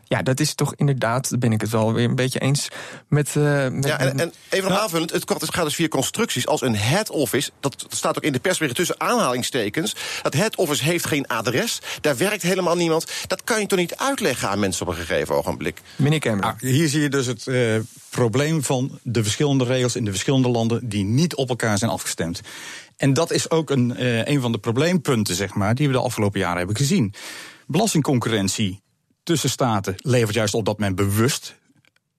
Ja, 0.05 0.23
dat 0.23 0.41
is 0.41 0.55
toch 0.55 0.75
inderdaad, 0.75 1.31
daar 1.31 1.39
ben 1.39 1.53
ik 1.53 1.61
het 1.61 1.71
wel 1.71 1.93
weer 1.93 2.05
een 2.05 2.15
beetje 2.15 2.39
eens 2.39 2.69
met... 3.09 3.29
eh, 3.37 3.69
met 3.69 3.85
Ja, 3.87 3.99
en, 3.99 4.19
en 4.21 4.33
even 4.49 4.71
nog 4.71 4.79
aanvullend, 4.79 5.13
het 5.13 5.31
gaat- 5.31 5.41
het 5.41 5.55
gaat 5.55 5.65
dus 5.65 5.75
via 5.75 5.89
constructies 5.89 6.47
als 6.47 6.61
een 6.63 6.77
head 6.77 7.11
office. 7.11 7.51
Dat 7.61 7.87
staat 7.89 8.17
ook 8.17 8.23
in 8.23 8.33
de 8.33 8.39
persbericht 8.39 8.77
tussen 8.77 9.01
aanhalingstekens. 9.01 9.95
Dat 10.23 10.35
head 10.35 10.57
office 10.57 10.85
heeft 10.85 11.07
geen 11.07 11.27
adres. 11.27 11.81
Daar 12.01 12.17
werkt 12.17 12.43
helemaal 12.43 12.77
niemand. 12.77 13.07
Dat 13.27 13.45
kan 13.45 13.61
je 13.61 13.67
toch 13.67 13.79
niet 13.79 13.97
uitleggen 13.97 14.49
aan 14.49 14.59
mensen 14.59 14.87
op 14.87 14.93
een 14.93 14.99
gegeven 14.99 15.35
ogenblik. 15.37 15.81
Meneer 15.97 16.19
Cameron. 16.19 16.51
Ah, 16.53 16.61
hier 16.61 16.89
zie 16.89 17.01
je 17.01 17.09
dus 17.09 17.27
het 17.27 17.47
eh, 17.47 17.77
probleem 18.11 18.63
van 18.65 18.99
de 19.03 19.23
verschillende 19.23 19.65
regels 19.65 19.97
in 19.97 20.05
de 20.05 20.11
verschillende 20.11 20.49
landen 20.49 20.89
die 20.89 21.05
niet 21.05 21.35
op 21.35 21.49
elkaar 21.49 21.79
zijn 21.79 21.91
afgestemd. 21.91 22.41
En 22.97 23.13
dat 23.13 23.31
is 23.31 23.51
ook 23.51 23.71
een, 23.71 23.97
eh, 23.97 24.25
een 24.27 24.41
van 24.41 24.53
de 24.53 24.59
probleempunten, 24.59 25.35
zeg 25.35 25.55
maar, 25.55 25.75
die 25.75 25.87
we 25.87 25.93
de 25.93 26.01
afgelopen 26.01 26.41
jaren 26.41 26.59
hebben 26.59 26.77
gezien. 26.77 27.15
Belastingconcurrentie 27.67 28.81
tussen 29.29 29.51
staten 29.51 29.95
levert 29.97 30.35
juist 30.35 30.55
op 30.55 30.65
dat 30.65 30.79
men 30.79 30.95
bewust 30.95 31.55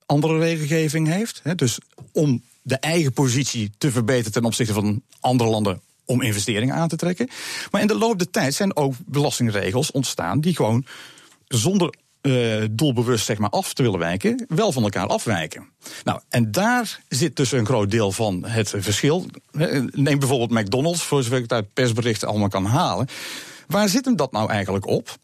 andere 0.06 0.38
regelgeving 0.38 1.08
heeft. 1.08 1.40
Hè, 1.42 1.54
dus 1.54 1.78
om 2.12 2.42
de 2.62 2.76
eigen 2.76 3.12
positie 3.12 3.70
te 3.78 3.90
verbeteren 3.90 4.32
ten 4.32 4.44
opzichte 4.44 4.72
van 4.72 5.02
andere 5.20 5.50
landen 5.50 5.80
om 6.04 6.22
investeringen 6.22 6.74
aan 6.74 6.88
te 6.88 6.96
trekken. 6.96 7.28
Maar 7.70 7.80
in 7.80 7.86
de 7.86 7.98
loop 7.98 8.18
der 8.18 8.30
tijd 8.30 8.54
zijn 8.54 8.76
ook 8.76 8.94
belastingregels 9.06 9.90
ontstaan 9.90 10.40
die 10.40 10.56
gewoon 10.56 10.86
zonder 11.46 11.94
eh, 12.20 12.64
doelbewust 12.70 13.24
zeg 13.24 13.38
maar, 13.38 13.50
af 13.50 13.74
te 13.74 13.82
willen 13.82 13.98
wijken, 13.98 14.44
wel 14.48 14.72
van 14.72 14.82
elkaar 14.82 15.06
afwijken. 15.06 15.68
Nou, 16.04 16.20
en 16.28 16.52
daar 16.52 17.00
zit 17.08 17.36
dus 17.36 17.52
een 17.52 17.66
groot 17.66 17.90
deel 17.90 18.12
van 18.12 18.44
het 18.44 18.74
verschil. 18.76 19.26
Neem 19.90 20.18
bijvoorbeeld 20.18 20.64
McDonald's, 20.64 21.02
voor 21.02 21.22
zover 21.22 21.36
ik 21.36 21.42
het 21.42 21.52
uit 21.52 21.72
persberichten 21.72 22.28
allemaal 22.28 22.48
kan 22.48 22.64
halen. 22.64 23.08
Waar 23.66 23.88
zit 23.88 24.04
hem 24.04 24.16
dat 24.16 24.32
nou 24.32 24.50
eigenlijk 24.50 24.86
op? 24.86 25.18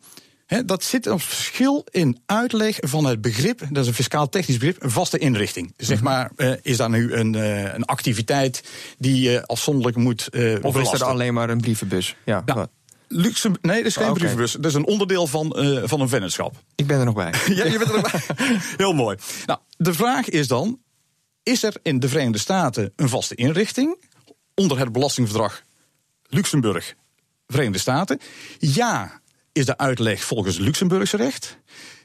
Dat 0.67 0.83
zit 0.85 1.07
een 1.07 1.21
verschil 1.21 1.87
in 1.91 2.23
uitleg 2.27 2.77
van 2.81 3.05
het 3.05 3.21
begrip, 3.21 3.59
dat 3.71 3.83
is 3.83 3.87
een 3.87 3.95
fiscaal-technisch 3.95 4.57
begrip, 4.59 4.83
een 4.83 4.91
vaste 4.91 5.19
inrichting. 5.19 5.75
Zeg 5.77 6.01
maar, 6.01 6.31
eh, 6.37 6.53
is 6.63 6.77
daar 6.77 6.91
nu 6.91 7.13
een, 7.15 7.35
eh, 7.35 7.75
een 7.75 7.85
activiteit 7.85 8.63
die 8.99 9.21
je 9.21 9.47
afzonderlijk 9.47 9.97
moet 9.97 10.29
eh 10.29 10.55
of 10.63 10.77
is 10.79 10.93
er 10.93 11.05
alleen 11.05 11.35
maar 11.35 11.51
een 11.51 11.61
brievenbus? 11.61 12.17
Ja, 12.25 12.43
Nou, 12.47 12.67
nee, 13.09 13.77
dat 13.77 13.85
is 13.85 13.95
geen 13.97 14.05
Oh, 14.05 14.11
oké. 14.11 14.19
brievenbus. 14.19 14.53
Dat 14.53 14.65
is 14.65 14.75
een 14.75 14.87
onderdeel 14.87 15.27
van, 15.27 15.53
eh, 15.53 15.83
van 15.85 16.01
een 16.01 16.09
vennootschap. 16.09 16.55
ik 16.75 16.87
ben 16.87 16.99
er 16.99 17.05
nog 17.05 17.15
bij. 17.15 17.33
Ja, 17.55 17.65
je 17.65 17.79
bent 17.79 17.91
erbij. 17.91 18.21
Heel 18.77 18.93
mooi. 18.93 19.17
Nou, 19.47 19.59
de 19.77 19.95
vraag 19.95 20.29
is 20.29 20.49
dan: 20.49 20.81
is 21.43 21.63
er 21.63 21.75
in 21.83 22.01
de 22.01 22.09
Verenigde 22.09 22.39
Staten 22.39 22.93
een 22.97 23.09
vaste 23.09 23.35
inrichting 23.35 23.97
onder 24.55 24.79
het 24.79 24.93
belastingverdrag 24.93 25.63
Luxemburg, 26.29 26.95
Verenigde 27.47 27.79
Staten? 27.79 28.21
Ja, 28.59 29.21
is 29.57 29.65
de 29.65 29.79
uitleg 29.79 30.25
volgens 30.25 30.59
Luxemburgse 30.59 31.17
recht? 31.17 31.59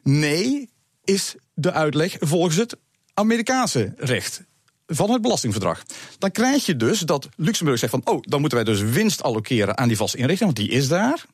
Nee, 0.04 0.70
is 1.04 1.36
de 1.54 1.72
uitleg 1.72 2.18
volgens 2.20 2.56
het 2.56 2.78
Amerikaanse 3.14 3.94
recht 3.98 4.44
van 4.88 5.12
het 5.12 5.22
belastingverdrag. 5.22 5.84
Dan 6.18 6.32
krijg 6.32 6.66
je 6.66 6.76
dus 6.76 7.00
dat 7.00 7.30
Luxemburg 7.36 7.80
zegt 7.80 7.92
van, 7.92 8.02
oh, 8.04 8.22
dan 8.22 8.40
moeten 8.40 8.64
wij 8.64 8.74
dus 8.74 8.82
winst 8.82 9.24
allokeren 9.24 9.78
aan 9.78 9.88
die 9.88 9.98
vaste 9.98 10.18
inrichting, 10.18 10.54
want 10.54 10.68
die 10.68 10.78
is 10.78 10.88
daar. 10.88 11.26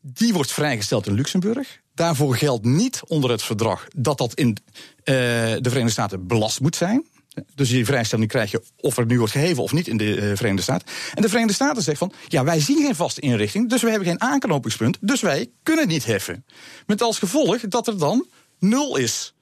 Die 0.00 0.32
wordt 0.32 0.52
vrijgesteld 0.52 1.06
in 1.06 1.14
Luxemburg. 1.14 1.80
Daarvoor 1.94 2.36
geldt 2.36 2.64
niet 2.64 3.00
onder 3.06 3.30
het 3.30 3.42
verdrag 3.42 3.86
dat 3.96 4.18
dat 4.18 4.34
in 4.34 4.48
eh, 4.48 5.14
de 5.14 5.58
Verenigde 5.62 5.90
Staten 5.90 6.26
belast 6.26 6.60
moet 6.60 6.76
zijn. 6.76 7.06
Dus 7.54 7.68
die 7.68 7.84
vrijstelling 7.84 8.28
krijg 8.28 8.50
je 8.50 8.62
of 8.76 8.96
er 8.96 9.06
nu 9.06 9.18
wordt 9.18 9.32
geheven 9.32 9.62
of 9.62 9.72
niet 9.72 9.88
in 9.88 9.96
de 9.96 10.14
eh, 10.14 10.36
Verenigde 10.36 10.62
Staten. 10.62 10.88
En 11.14 11.22
de 11.22 11.28
Verenigde 11.28 11.54
Staten 11.54 11.82
zegt 11.82 11.98
van, 11.98 12.12
ja, 12.28 12.44
wij 12.44 12.60
zien 12.60 12.82
geen 12.82 12.94
vaste 12.94 13.20
inrichting, 13.20 13.70
dus 13.70 13.82
we 13.82 13.90
hebben 13.90 14.08
geen 14.08 14.20
aanknopingspunt, 14.20 14.98
dus 15.00 15.20
wij 15.20 15.50
kunnen 15.62 15.88
niet 15.88 16.04
heffen. 16.04 16.44
Met 16.86 17.02
als 17.02 17.18
gevolg 17.18 17.60
dat 17.60 17.86
er 17.86 17.98
dan 17.98 18.26
nul 18.58 18.96
is. 18.96 19.33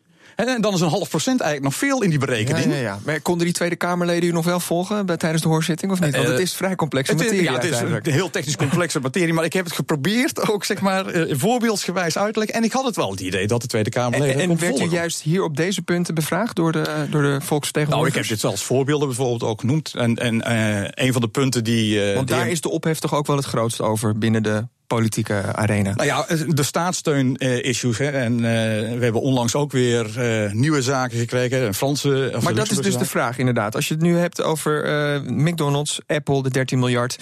En 0.43 0.49
en 0.49 0.61
dan 0.61 0.75
is 0.75 0.81
een 0.81 0.89
half 0.89 1.09
procent 1.09 1.41
eigenlijk 1.41 1.73
nog 1.73 1.81
veel 1.89 2.03
in 2.03 2.11
die 2.11 2.19
berekening. 2.19 2.73
ja, 2.73 2.79
ja. 2.81 2.99
Maar 3.05 3.21
konden 3.21 3.45
die 3.47 3.55
Tweede 3.55 3.77
Kamerleden 3.77 4.29
u 4.29 4.33
nog 4.33 4.45
wel 4.45 4.61
volgen 4.61 5.07
bij, 5.07 5.17
tijdens 5.17 5.43
de 5.43 5.49
hoorzitting 5.49 5.93
of 5.93 6.01
niet? 6.01 6.15
Want 6.15 6.25
Eh, 6.27 6.31
het 6.33 6.41
is 6.41 6.53
vrij 6.55 6.75
complexe 6.77 7.13
Het 7.13 7.21
is, 7.21 7.27
materie 7.27 7.51
ja, 7.51 7.55
het 7.55 7.65
is 7.65 7.81
een 7.81 8.13
heel 8.13 8.31
technisch 8.31 8.57
complexe 8.57 9.01
materie, 9.01 9.33
maar 9.33 9.45
ik 9.45 9.53
heb 9.53 9.65
het 9.65 9.75
geprobeerd 9.75 10.49
ook 10.51 10.65
zeg 10.65 10.81
maar 10.81 11.07
eh, 11.07 11.35
voorbeeldsgewijs 11.39 12.19
uit 12.19 12.33
te 12.33 12.39
leggen. 12.39 12.57
En 12.59 12.65
ik 12.65 12.73
had 12.73 12.85
het 12.85 12.97
wel 12.97 13.11
het 13.11 13.21
idee 13.21 13.47
dat 13.47 13.61
de 13.61 13.67
Tweede 13.67 13.91
En, 13.91 14.01
Kamerleden 14.01 14.41
en 14.41 14.49
kon 14.49 14.59
werd 14.59 14.73
u 14.75 14.79
volgen. 14.79 14.97
juist 14.97 15.21
hier 15.21 15.43
op 15.43 15.57
deze 15.57 15.83
punten 15.83 16.15
bevraagd 16.15 16.57
door 16.57 16.73
de, 16.73 16.83
door 16.83 17.07
de 17.07 17.09
Nou, 17.19 17.27
ik 17.27 17.33
heb 17.33 17.43
volksvertegenwoordigers? 17.43 18.29
dit 18.29 18.41
zelfs 18.41 18.63
voorbeelden 18.65 19.09
bijvoorbeeld 19.09 19.43
ook 19.43 19.61
genoemd. 19.61 19.95
En, 19.95 20.17
en 20.17 20.43
eh, 20.43 21.05
een 21.07 21.13
van 21.13 21.21
de 21.23 21.29
punten 21.29 21.65
die. 21.65 22.05
eh, 22.09 22.15
Want 22.15 22.29
die- 22.29 22.37
daar 22.37 22.49
is 22.49 22.61
de 22.61 22.69
ophef 22.71 22.99
toch 22.99 23.15
ook 23.15 23.27
wel 23.27 23.37
het 23.37 23.45
grootst 23.45 23.81
over 23.81 24.19
binnen 24.19 24.43
de 24.43 24.67
politieke 24.95 25.55
arena. 25.55 25.93
Nou 25.95 26.07
ja, 26.07 26.27
de 26.49 26.63
staatssteun-issues. 26.63 27.99
hè 27.99 28.11
en 28.11 28.35
eh, 28.37 28.43
we 28.99 29.03
hebben 29.05 29.21
onlangs 29.21 29.55
ook 29.55 29.73
weer 29.73 30.21
eh, 30.21 30.53
nieuwe 30.53 30.83
zaken 30.83 31.19
gekregen. 31.19 31.63
Een 31.63 31.75
Franse. 31.75 32.33
of 32.35 32.43
Maar 32.43 32.55
dat 32.55 32.71
is 32.71 32.77
dus 32.79 32.97
de 32.97 33.05
vraag, 33.05 33.39
inderdaad. 33.39 33.75
Als 33.75 33.89
je 33.89 33.95
het 33.95 34.03
nu 34.03 34.17
hebt 34.17 34.43
over 34.43 34.85
eh, 34.85 35.21
McDonald's, 35.23 36.01
Apple, 36.07 36.43
de 36.43 36.51
13 36.51 36.79
miljard. 36.79 37.17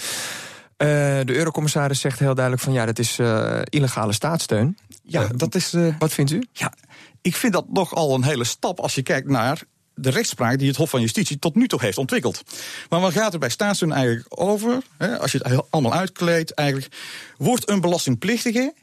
eh, 0.77 0.87
de 1.23 1.35
eurocommissaris 1.35 1.99
zegt 1.99 2.19
heel 2.19 2.33
duidelijk 2.35 2.63
van 2.63 2.73
ja, 2.73 2.85
dat 2.85 2.99
is 2.99 3.19
eh, 3.19 3.59
illegale 3.69 4.13
staatssteun. 4.13 4.77
Ja, 5.03 5.27
dat 5.35 5.55
is. 5.55 5.73
eh, 5.73 5.87
Wat 5.99 6.13
vindt 6.13 6.31
u? 6.31 6.43
Ja, 6.53 6.73
ik 7.21 7.35
vind 7.35 7.53
dat 7.53 7.65
nogal 7.69 8.15
een 8.15 8.23
hele 8.23 8.43
stap 8.43 8.79
als 8.79 8.95
je 8.95 9.01
kijkt 9.03 9.29
naar 9.29 9.61
de 9.95 10.09
rechtspraak 10.09 10.59
die 10.59 10.67
het 10.67 10.77
Hof 10.77 10.89
van 10.89 11.01
Justitie 11.01 11.39
tot 11.39 11.55
nu 11.55 11.67
toe 11.67 11.81
heeft 11.81 11.97
ontwikkeld. 11.97 12.41
Maar 12.89 12.99
wat 12.99 13.13
gaat 13.13 13.33
er 13.33 13.39
bij 13.39 13.49
staatssteun 13.49 13.91
eigenlijk 13.91 14.25
over? 14.41 14.81
Hè, 14.97 15.19
als 15.19 15.31
je 15.31 15.37
het 15.43 15.71
allemaal 15.71 15.93
uitkleedt, 15.93 16.53
eigenlijk 16.53 16.95
wordt 17.37 17.69
een 17.69 17.81
belastingplichtige 17.81 18.73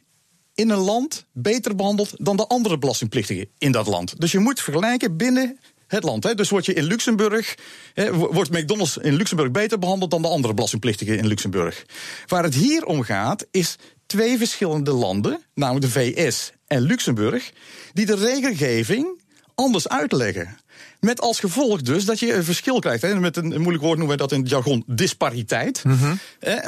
in 0.54 0.70
een 0.70 0.78
land 0.78 1.26
beter 1.32 1.74
behandeld 1.74 2.14
dan 2.16 2.36
de 2.36 2.46
andere 2.46 2.78
belastingplichtigen 2.78 3.48
in 3.58 3.72
dat 3.72 3.86
land. 3.86 4.20
Dus 4.20 4.32
je 4.32 4.38
moet 4.38 4.60
vergelijken 4.60 5.16
binnen 5.16 5.58
het 5.86 6.02
land. 6.02 6.24
Hè. 6.24 6.34
Dus 6.34 6.50
word 6.50 6.66
je 6.66 6.72
in 6.72 6.84
Luxemburg, 6.84 7.54
hè, 7.94 8.12
wordt 8.12 8.50
McDonald's 8.50 8.96
in 8.96 9.14
Luxemburg 9.14 9.50
beter 9.50 9.78
behandeld 9.78 10.10
dan 10.10 10.22
de 10.22 10.28
andere 10.28 10.54
belastingplichtigen 10.54 11.18
in 11.18 11.26
Luxemburg. 11.26 11.84
Waar 12.26 12.42
het 12.42 12.54
hier 12.54 12.84
om 12.84 13.02
gaat, 13.02 13.46
is 13.50 13.76
twee 14.06 14.38
verschillende 14.38 14.92
landen, 14.92 15.42
namelijk 15.54 15.84
de 15.84 15.90
VS 15.90 16.52
en 16.66 16.80
Luxemburg, 16.80 17.52
die 17.92 18.06
de 18.06 18.16
regelgeving 18.16 19.20
anders 19.54 19.88
uitleggen. 19.88 20.58
Met 21.00 21.20
als 21.20 21.40
gevolg 21.40 21.82
dus 21.82 22.04
dat 22.04 22.18
je 22.18 22.34
een 22.34 22.44
verschil 22.44 22.78
krijgt. 22.78 23.02
Hè. 23.02 23.14
Met 23.20 23.36
een, 23.36 23.60
moeilijk 23.60 23.82
woord 23.82 23.98
noemen 23.98 24.16
we 24.16 24.22
dat 24.22 24.32
in 24.32 24.40
het 24.40 24.50
jargon 24.50 24.84
dispariteit. 24.86 25.84
Mm 25.84 26.18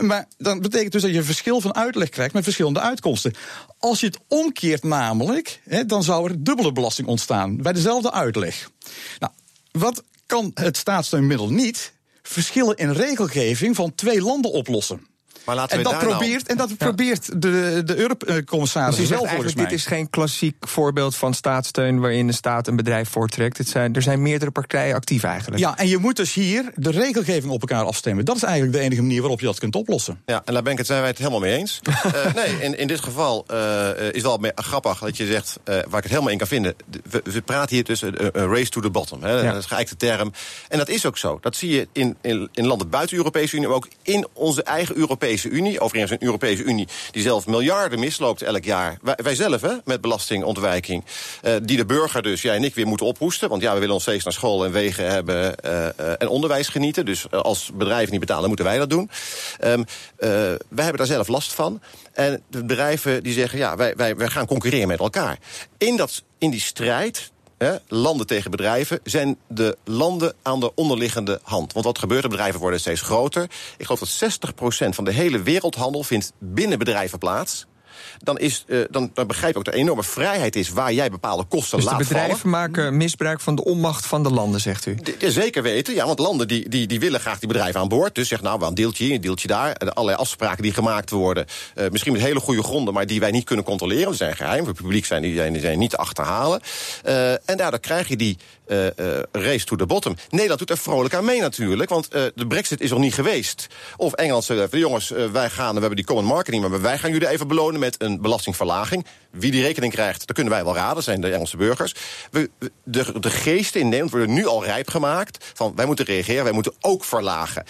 maar 0.00 0.26
dan 0.38 0.60
betekent 0.60 0.92
dus 0.92 1.02
dat 1.02 1.10
je 1.10 1.16
een 1.16 1.24
verschil 1.24 1.60
van 1.60 1.74
uitleg 1.74 2.08
krijgt 2.08 2.34
met 2.34 2.44
verschillende 2.44 2.80
uitkomsten. 2.80 3.34
Als 3.78 4.00
je 4.00 4.06
het 4.06 4.18
omkeert 4.28 4.82
namelijk, 4.82 5.60
hè, 5.64 5.86
dan 5.86 6.02
zou 6.02 6.30
er 6.30 6.44
dubbele 6.44 6.72
belasting 6.72 7.08
ontstaan 7.08 7.56
bij 7.56 7.72
dezelfde 7.72 8.12
uitleg. 8.12 8.70
Nou, 9.18 9.32
wat 9.70 10.02
kan 10.26 10.50
het 10.54 10.76
staatssteunmiddel 10.76 11.50
niet? 11.50 11.92
Verschillen 12.22 12.76
in 12.76 12.92
regelgeving 12.92 13.76
van 13.76 13.94
twee 13.94 14.22
landen 14.22 14.50
oplossen. 14.52 15.06
Maar 15.50 15.58
laten 15.58 15.78
en, 15.78 15.84
we 15.84 15.90
dat 15.90 16.00
daar 16.00 16.10
probeert, 16.10 16.46
en 16.48 16.56
dat 16.56 16.76
probeert 16.76 17.42
de, 17.42 17.82
de 17.84 17.96
Eurocommissaris 17.96 18.96
Dus 18.96 19.08
wel 19.08 19.18
zegt 19.20 19.32
volgens 19.32 19.54
mij. 19.54 19.64
dit 19.64 19.72
is 19.72 19.86
geen 19.86 20.10
klassiek 20.10 20.56
voorbeeld 20.60 21.16
van 21.16 21.34
staatssteun 21.34 22.00
waarin 22.00 22.26
de 22.26 22.32
staat 22.32 22.66
een 22.66 22.76
bedrijf 22.76 23.08
voortrekt. 23.08 23.58
Het 23.58 23.68
zijn, 23.68 23.94
er 23.94 24.02
zijn 24.02 24.22
meerdere 24.22 24.50
partijen 24.50 24.94
actief 24.94 25.22
eigenlijk. 25.22 25.62
Ja, 25.62 25.76
en 25.78 25.88
je 25.88 25.98
moet 25.98 26.16
dus 26.16 26.34
hier 26.34 26.72
de 26.74 26.90
regelgeving 26.90 27.52
op 27.52 27.60
elkaar 27.60 27.84
afstemmen. 27.84 28.24
Dat 28.24 28.36
is 28.36 28.42
eigenlijk 28.42 28.72
de 28.72 28.80
enige 28.80 29.00
manier 29.00 29.20
waarop 29.20 29.40
je 29.40 29.46
dat 29.46 29.58
kunt 29.58 29.74
oplossen. 29.76 30.20
Ja, 30.26 30.42
en 30.44 30.52
daar 30.54 30.62
ben 30.62 30.72
ik 30.72 30.78
het, 30.78 30.86
zijn 30.86 31.00
wij 31.00 31.08
het 31.08 31.18
helemaal 31.18 31.40
mee 31.40 31.56
eens. 31.56 31.80
Eh, 32.10 32.34
nee, 32.34 32.60
in, 32.60 32.78
in 32.78 32.86
dit 32.86 33.00
geval 33.00 33.44
eh, 33.46 33.88
is 34.12 34.22
wel 34.22 34.40
grappig 34.54 34.98
dat 34.98 35.16
je 35.16 35.26
zegt, 35.26 35.58
eh, 35.64 35.74
waar 35.74 35.84
ik 35.84 35.92
het 35.92 36.08
helemaal 36.08 36.28
in 36.30 36.38
kan 36.38 36.46
vinden. 36.46 36.74
de- 36.90 37.00
We, 37.10 37.20
we 37.24 37.40
praten 37.42 37.74
hier 37.74 37.84
tussen 37.84 38.38
een 38.38 38.48
race 38.54 38.70
to 38.70 38.80
the 38.80 38.90
bottom. 38.90 39.22
Hè, 39.22 39.32
Ja. 39.32 39.42
Dat 39.42 39.56
is 39.56 39.62
een 39.70 39.76
geëikte 39.76 39.96
term. 39.96 40.32
En 40.68 40.78
dat 40.78 40.88
is 40.88 41.06
ook 41.06 41.18
zo. 41.18 41.38
Dat 41.40 41.56
zie 41.56 41.70
je 41.70 41.88
in, 41.92 42.16
in, 42.20 42.48
in 42.52 42.66
landen 42.66 42.88
buiten 42.90 43.10
de 43.16 43.22
Europese 43.22 43.56
Unie, 43.56 43.68
maar 43.68 43.76
ook 43.76 43.88
in 44.02 44.26
onze 44.32 44.62
eigen 44.62 44.96
Europese 44.96 45.39
Unie. 45.48 45.80
Overigens 45.80 46.12
een 46.12 46.22
Europese 46.24 46.62
Unie 46.62 46.88
die 47.10 47.22
zelf 47.22 47.46
miljarden 47.46 47.98
misloopt 47.98 48.42
elk 48.42 48.64
jaar. 48.64 48.98
Wij, 49.16 49.34
zelf, 49.34 49.60
hè, 49.60 49.74
met 49.84 50.00
belastingontwijking. 50.00 51.04
eh, 51.42 51.54
die 51.62 51.76
de 51.76 51.86
burger 51.86 52.22
dus, 52.22 52.42
jij 52.42 52.56
en 52.56 52.64
ik, 52.64 52.74
weer 52.74 52.86
moeten 52.86 53.06
ophoesten. 53.06 53.48
Want 53.48 53.62
ja, 53.62 53.72
we 53.72 53.78
willen 53.78 53.94
ons 53.94 54.02
steeds 54.02 54.24
naar 54.24 54.32
school 54.32 54.64
en 54.64 54.72
wegen 54.72 55.10
hebben 55.10 55.56
eh, 55.56 55.86
eh, 55.86 56.14
en 56.18 56.28
onderwijs 56.28 56.68
genieten. 56.68 57.04
Dus 57.04 57.30
als 57.30 57.70
bedrijven 57.74 58.10
niet 58.10 58.20
betalen, 58.20 58.48
moeten 58.48 58.64
wij 58.64 58.78
dat 58.78 58.90
doen. 58.90 59.10
Ehm, 59.58 59.80
eh, 60.16 60.28
wij 60.68 60.84
hebben 60.84 60.96
daar 60.96 61.06
zelf 61.06 61.28
last 61.28 61.52
van. 61.52 61.80
En 62.12 62.42
de 62.50 62.64
bedrijven 62.64 63.22
die 63.22 63.32
zeggen, 63.32 63.58
ja, 63.58 63.76
wij, 63.76 63.94
wij, 63.96 64.16
wij 64.16 64.28
gaan 64.28 64.46
concurreren 64.46 64.88
met 64.88 64.98
elkaar. 64.98 65.38
In, 65.78 65.96
dat, 65.96 66.22
in 66.38 66.50
die 66.50 66.60
strijd 66.60 67.30
Hè, 67.64 67.76
landen 67.88 68.26
tegen 68.26 68.50
bedrijven, 68.50 69.00
zijn 69.02 69.36
de 69.48 69.76
landen 69.84 70.34
aan 70.42 70.60
de 70.60 70.74
onderliggende 70.74 71.40
hand. 71.42 71.72
Want 71.72 71.84
wat 71.84 71.98
gebeurt 71.98 72.22
er? 72.22 72.28
Bedrijven 72.28 72.60
worden 72.60 72.80
steeds 72.80 73.00
groter. 73.00 73.42
Ik 73.76 73.86
geloof 73.86 74.00
dat 74.00 74.40
60% 74.88 74.88
van 74.88 75.04
de 75.04 75.12
hele 75.12 75.42
wereldhandel 75.42 76.02
vindt 76.02 76.32
binnen 76.38 76.78
bedrijven 76.78 77.18
plaats. 77.18 77.66
Dan, 78.18 78.38
is, 78.38 78.64
eh, 78.68 78.78
dan, 78.90 79.10
dan 79.14 79.26
begrijp 79.26 79.52
ik 79.52 79.58
ook 79.58 79.64
dat 79.64 79.74
er 79.74 79.80
enorme 79.80 80.02
vrijheid 80.02 80.56
is 80.56 80.68
waar 80.68 80.92
jij 80.92 81.10
bepaalde 81.10 81.44
kosten 81.44 81.76
Dus 81.76 81.86
de 81.86 81.90
laat 81.92 82.00
bedrijven 82.00 82.38
vallen. 82.38 82.50
maken 82.50 82.96
misbruik 82.96 83.40
van 83.40 83.54
de 83.54 83.64
onmacht 83.64 84.06
van 84.06 84.22
de 84.22 84.30
landen, 84.30 84.60
zegt 84.60 84.86
u. 84.86 84.98
Zeker 85.18 85.62
weten, 85.62 85.94
ja, 85.94 86.06
want 86.06 86.18
landen 86.18 86.48
die, 86.48 86.68
die, 86.68 86.86
die 86.86 87.00
willen 87.00 87.20
graag 87.20 87.38
die 87.38 87.48
bedrijven 87.48 87.80
aan 87.80 87.88
boord. 87.88 88.14
Dus 88.14 88.28
zeg 88.28 88.42
nou, 88.42 88.58
wel 88.58 88.68
een 88.68 88.74
deeltje 88.74 89.04
hier, 89.04 89.14
een 89.14 89.20
deeltje 89.20 89.48
daar. 89.48 89.72
En 89.72 89.92
allerlei 89.94 90.18
afspraken 90.18 90.62
die 90.62 90.72
gemaakt 90.72 91.10
worden. 91.10 91.46
eh, 91.74 91.84
misschien 91.90 92.12
met 92.12 92.22
hele 92.22 92.40
goede 92.40 92.62
gronden, 92.62 92.94
maar 92.94 93.06
die 93.06 93.20
wij 93.20 93.30
niet 93.30 93.44
kunnen 93.44 93.64
controleren. 93.64 94.06
Die 94.08 94.16
zijn 94.16 94.36
geheim, 94.36 94.58
voor 94.58 94.68
het 94.68 94.82
publiek 94.82 95.04
zijn 95.04 95.22
die, 95.22 95.34
zijn, 95.34 95.52
die 95.52 95.62
zijn 95.62 95.78
niet 95.78 95.90
te 95.90 95.96
achterhalen. 95.96 96.60
Eh, 97.04 97.32
en 97.32 97.56
daardoor 97.56 97.80
krijg 97.80 98.08
je 98.08 98.16
die 98.16 98.36
eh, 98.66 98.86
eh, 98.86 99.22
race 99.32 99.64
to 99.64 99.76
the 99.76 99.86
bottom. 99.86 100.16
Nederland 100.30 100.58
doet 100.58 100.70
er 100.70 100.78
vrolijk 100.78 101.14
aan 101.14 101.24
mee 101.24 101.40
natuurlijk, 101.40 101.90
want 101.90 102.08
eh, 102.08 102.22
de 102.34 102.46
brexit 102.46 102.80
is 102.80 102.90
nog 102.90 102.98
niet 102.98 103.14
geweest. 103.14 103.66
Of 103.96 104.12
Engeland 104.12 104.44
zegt, 104.44 104.72
jongens, 104.76 105.12
eh, 105.12 105.24
wij 105.30 105.50
gaan, 105.50 105.74
we 105.74 105.78
hebben 105.80 105.96
die 105.96 106.04
common 106.04 106.24
marketing... 106.24 106.68
maar 106.68 106.80
wij 106.80 106.98
gaan 106.98 107.10
jullie 107.12 107.28
even 107.28 107.48
belonen 107.48 107.80
met 107.80 107.89
een 107.98 108.20
belastingverlaging. 108.20 109.06
Wie 109.30 109.50
die 109.50 109.62
rekening 109.62 109.92
krijgt, 109.92 110.26
dat 110.26 110.36
kunnen 110.36 110.52
wij 110.52 110.64
wel 110.64 110.74
raden, 110.74 111.02
zijn 111.02 111.20
de 111.20 111.32
Engelse 111.32 111.56
burgers. 111.56 111.94
We, 112.30 112.50
de, 112.84 113.20
de 113.20 113.30
geesten 113.30 113.80
in 113.80 113.86
Nederland 113.86 114.10
worden 114.10 114.32
nu 114.34 114.46
al 114.46 114.64
rijp 114.64 114.88
gemaakt... 114.88 115.44
van 115.54 115.72
wij 115.76 115.86
moeten 115.86 116.04
reageren, 116.04 116.44
wij 116.44 116.52
moeten 116.52 116.74
ook 116.80 117.04
verlagen. 117.04 117.64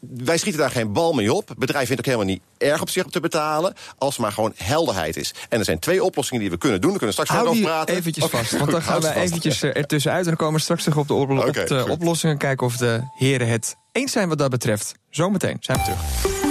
Wij 0.00 0.38
schieten 0.38 0.60
daar 0.60 0.70
geen 0.70 0.92
bal 0.92 1.12
mee 1.12 1.32
op. 1.32 1.48
Het 1.48 1.58
bedrijf 1.58 1.86
vindt 1.86 2.00
ook 2.00 2.06
helemaal 2.06 2.34
niet 2.34 2.42
erg 2.58 2.80
op 2.80 2.90
zich 2.90 3.04
om 3.04 3.10
te 3.10 3.20
betalen... 3.20 3.74
als 3.98 4.14
er 4.14 4.20
maar 4.20 4.32
gewoon 4.32 4.52
helderheid 4.56 5.16
is. 5.16 5.34
En 5.48 5.58
er 5.58 5.64
zijn 5.64 5.78
twee 5.78 6.04
oplossingen 6.04 6.42
die 6.42 6.50
we 6.50 6.58
kunnen 6.58 6.80
doen. 6.80 6.92
We 6.92 6.96
kunnen 6.96 7.14
straks 7.14 7.30
verder 7.30 7.48
Hou 7.48 7.60
over 7.60 7.72
praten. 7.74 7.94
eventjes 7.96 8.24
vast, 8.24 8.58
want 8.58 8.70
dan 8.70 8.82
gaan 8.88 9.00
we 9.00 9.06
vast. 9.06 9.18
eventjes 9.18 9.62
eh, 9.62 9.76
ertussenuit... 9.76 10.20
en 10.20 10.26
dan 10.26 10.36
komen 10.36 10.54
we 10.54 10.60
straks 10.60 10.82
terug 10.82 10.98
op 10.98 11.08
de, 11.08 11.14
op 11.14 11.54
de 11.68 11.86
oplossingen... 11.88 12.38
kijken 12.38 12.66
of 12.66 12.76
de 12.76 13.00
heren 13.14 13.48
het 13.48 13.76
eens 13.92 14.12
zijn 14.12 14.28
wat 14.28 14.38
dat 14.38 14.50
betreft. 14.50 14.94
Zometeen 15.10 15.56
zijn 15.60 15.78
we 15.78 15.84
terug. 15.84 16.43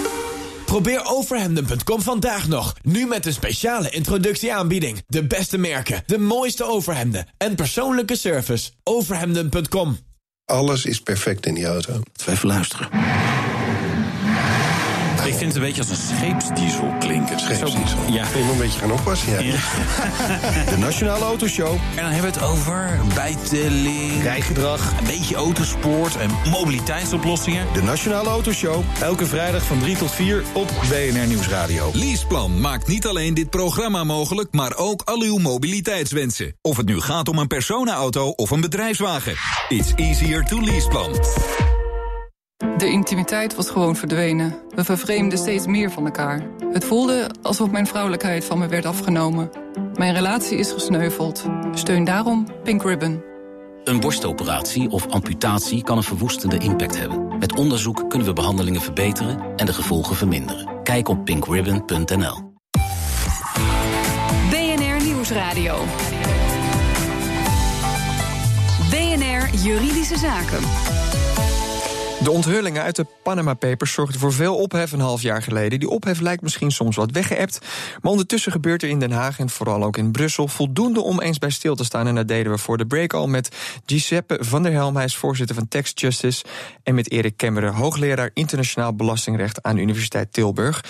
Probeer 0.73 1.01
overhemden.com 1.05 2.01
vandaag 2.01 2.47
nog. 2.47 2.73
Nu 2.81 3.05
met 3.05 3.25
een 3.25 3.33
speciale 3.33 3.89
introductieaanbieding. 3.89 5.03
De 5.07 5.27
beste 5.27 5.57
merken, 5.57 6.03
de 6.05 6.17
mooiste 6.17 6.63
overhemden 6.63 7.27
en 7.37 7.55
persoonlijke 7.55 8.15
service. 8.15 8.71
Overhemden.com. 8.83 9.97
Alles 10.45 10.85
is 10.85 11.01
perfect 11.01 11.45
in 11.45 11.53
die 11.53 11.65
auto. 11.65 12.01
Even 12.25 12.47
luisteren. 12.47 12.89
Ik 15.25 15.33
vind 15.33 15.53
het 15.53 15.55
een 15.55 15.61
beetje 15.61 15.81
als 15.81 15.89
een 15.89 16.15
scheepsdiesel 16.17 16.93
klinken. 16.99 17.39
Scheepsdiesel. 17.39 17.97
Ja. 18.11 18.25
Je 18.35 18.43
moet 18.43 18.53
een 18.53 18.59
beetje 18.59 18.79
gaan 18.79 18.91
oppassen. 18.91 19.45
Ja. 19.45 19.55
De 20.71 20.77
Nationale 20.77 21.25
Autoshow. 21.25 21.73
En 21.73 22.03
dan 22.03 22.11
hebben 22.11 22.33
we 22.33 22.39
het 22.39 22.49
over 22.49 22.99
bijtelling, 23.15 24.21
rijgedrag, 24.21 24.99
een 24.99 25.05
beetje 25.05 25.35
autosport 25.35 26.15
en 26.15 26.29
mobiliteitsoplossingen. 26.49 27.67
De 27.73 27.83
Nationale 27.83 28.29
Autoshow. 28.29 28.83
Elke 29.01 29.25
vrijdag 29.25 29.63
van 29.63 29.79
3 29.79 29.95
tot 29.95 30.11
4 30.11 30.43
op 30.53 30.67
BNR 30.89 31.27
Nieuwsradio. 31.27 31.89
Leaseplan 31.93 32.59
maakt 32.59 32.87
niet 32.87 33.07
alleen 33.07 33.33
dit 33.33 33.49
programma 33.49 34.03
mogelijk, 34.03 34.51
maar 34.51 34.75
ook 34.75 35.01
al 35.01 35.21
uw 35.21 35.37
mobiliteitswensen. 35.37 36.55
Of 36.61 36.77
het 36.77 36.85
nu 36.85 36.99
gaat 36.99 37.27
om 37.27 37.37
een 37.37 37.47
personenauto 37.47 38.29
of 38.29 38.51
een 38.51 38.61
bedrijfswagen. 38.61 39.33
It's 39.69 39.93
easier 39.95 40.45
to 40.45 40.61
leaseplan. 40.61 41.11
De 42.77 42.89
intimiteit 42.89 43.55
was 43.55 43.69
gewoon 43.69 43.95
verdwenen. 43.95 44.55
We 44.69 44.83
vervreemden 44.83 45.37
steeds 45.37 45.65
meer 45.65 45.91
van 45.91 46.05
elkaar. 46.05 46.41
Het 46.71 46.85
voelde 46.85 47.29
alsof 47.41 47.71
mijn 47.71 47.87
vrouwelijkheid 47.87 48.45
van 48.45 48.57
me 48.59 48.67
werd 48.67 48.85
afgenomen. 48.85 49.49
Mijn 49.93 50.13
relatie 50.13 50.57
is 50.57 50.71
gesneuveld. 50.71 51.45
Steun 51.73 52.03
daarom 52.03 52.47
Pink 52.63 52.83
Ribbon. 52.83 53.21
Een 53.83 53.99
borstoperatie 53.99 54.89
of 54.89 55.07
amputatie 55.07 55.83
kan 55.83 55.97
een 55.97 56.03
verwoestende 56.03 56.57
impact 56.57 56.99
hebben. 56.99 57.37
Met 57.37 57.55
onderzoek 57.55 58.09
kunnen 58.09 58.27
we 58.27 58.33
behandelingen 58.33 58.81
verbeteren 58.81 59.55
en 59.55 59.65
de 59.65 59.73
gevolgen 59.73 60.15
verminderen. 60.15 60.83
Kijk 60.83 61.07
op 61.07 61.25
pinkribbon.nl. 61.25 62.51
BNR 64.49 65.03
Nieuwsradio. 65.03 65.77
BNR 68.89 69.55
Juridische 69.63 70.17
Zaken. 70.17 71.02
De 72.23 72.31
onthullingen 72.31 72.81
uit 72.81 72.95
de 72.95 73.05
Panama 73.23 73.53
Papers 73.53 73.93
zorgden 73.93 74.19
voor 74.19 74.33
veel 74.33 74.55
ophef 74.55 74.91
een 74.91 74.99
half 74.99 75.21
jaar 75.21 75.41
geleden. 75.41 75.79
Die 75.79 75.89
ophef 75.89 76.19
lijkt 76.19 76.41
misschien 76.41 76.71
soms 76.71 76.95
wat 76.95 77.11
weggeëpt. 77.11 77.59
Maar 78.01 78.11
ondertussen 78.11 78.51
gebeurt 78.51 78.83
er 78.83 78.89
in 78.89 78.99
Den 78.99 79.11
Haag 79.11 79.39
en 79.39 79.49
vooral 79.49 79.83
ook 79.83 79.97
in 79.97 80.11
Brussel 80.11 80.47
voldoende 80.47 81.01
om 81.01 81.21
eens 81.21 81.37
bij 81.37 81.49
stil 81.49 81.75
te 81.75 81.83
staan. 81.83 82.07
En 82.07 82.15
dat 82.15 82.27
deden 82.27 82.51
we 82.51 82.57
voor 82.57 82.77
de 82.77 82.85
break 82.85 83.13
al 83.13 83.27
met 83.27 83.55
Giuseppe 83.85 84.37
van 84.39 84.63
der 84.63 84.71
Helm. 84.71 84.95
Hij 84.95 85.05
is 85.05 85.15
voorzitter 85.15 85.55
van 85.55 85.67
Tax 85.67 85.91
Justice. 85.95 86.43
En 86.83 86.95
met 86.95 87.11
Erik 87.11 87.37
Kemmeren, 87.37 87.73
hoogleraar 87.73 88.29
internationaal 88.33 88.95
belastingrecht 88.95 89.63
aan 89.63 89.75
de 89.75 89.81
Universiteit 89.81 90.33
Tilburg. 90.33 90.83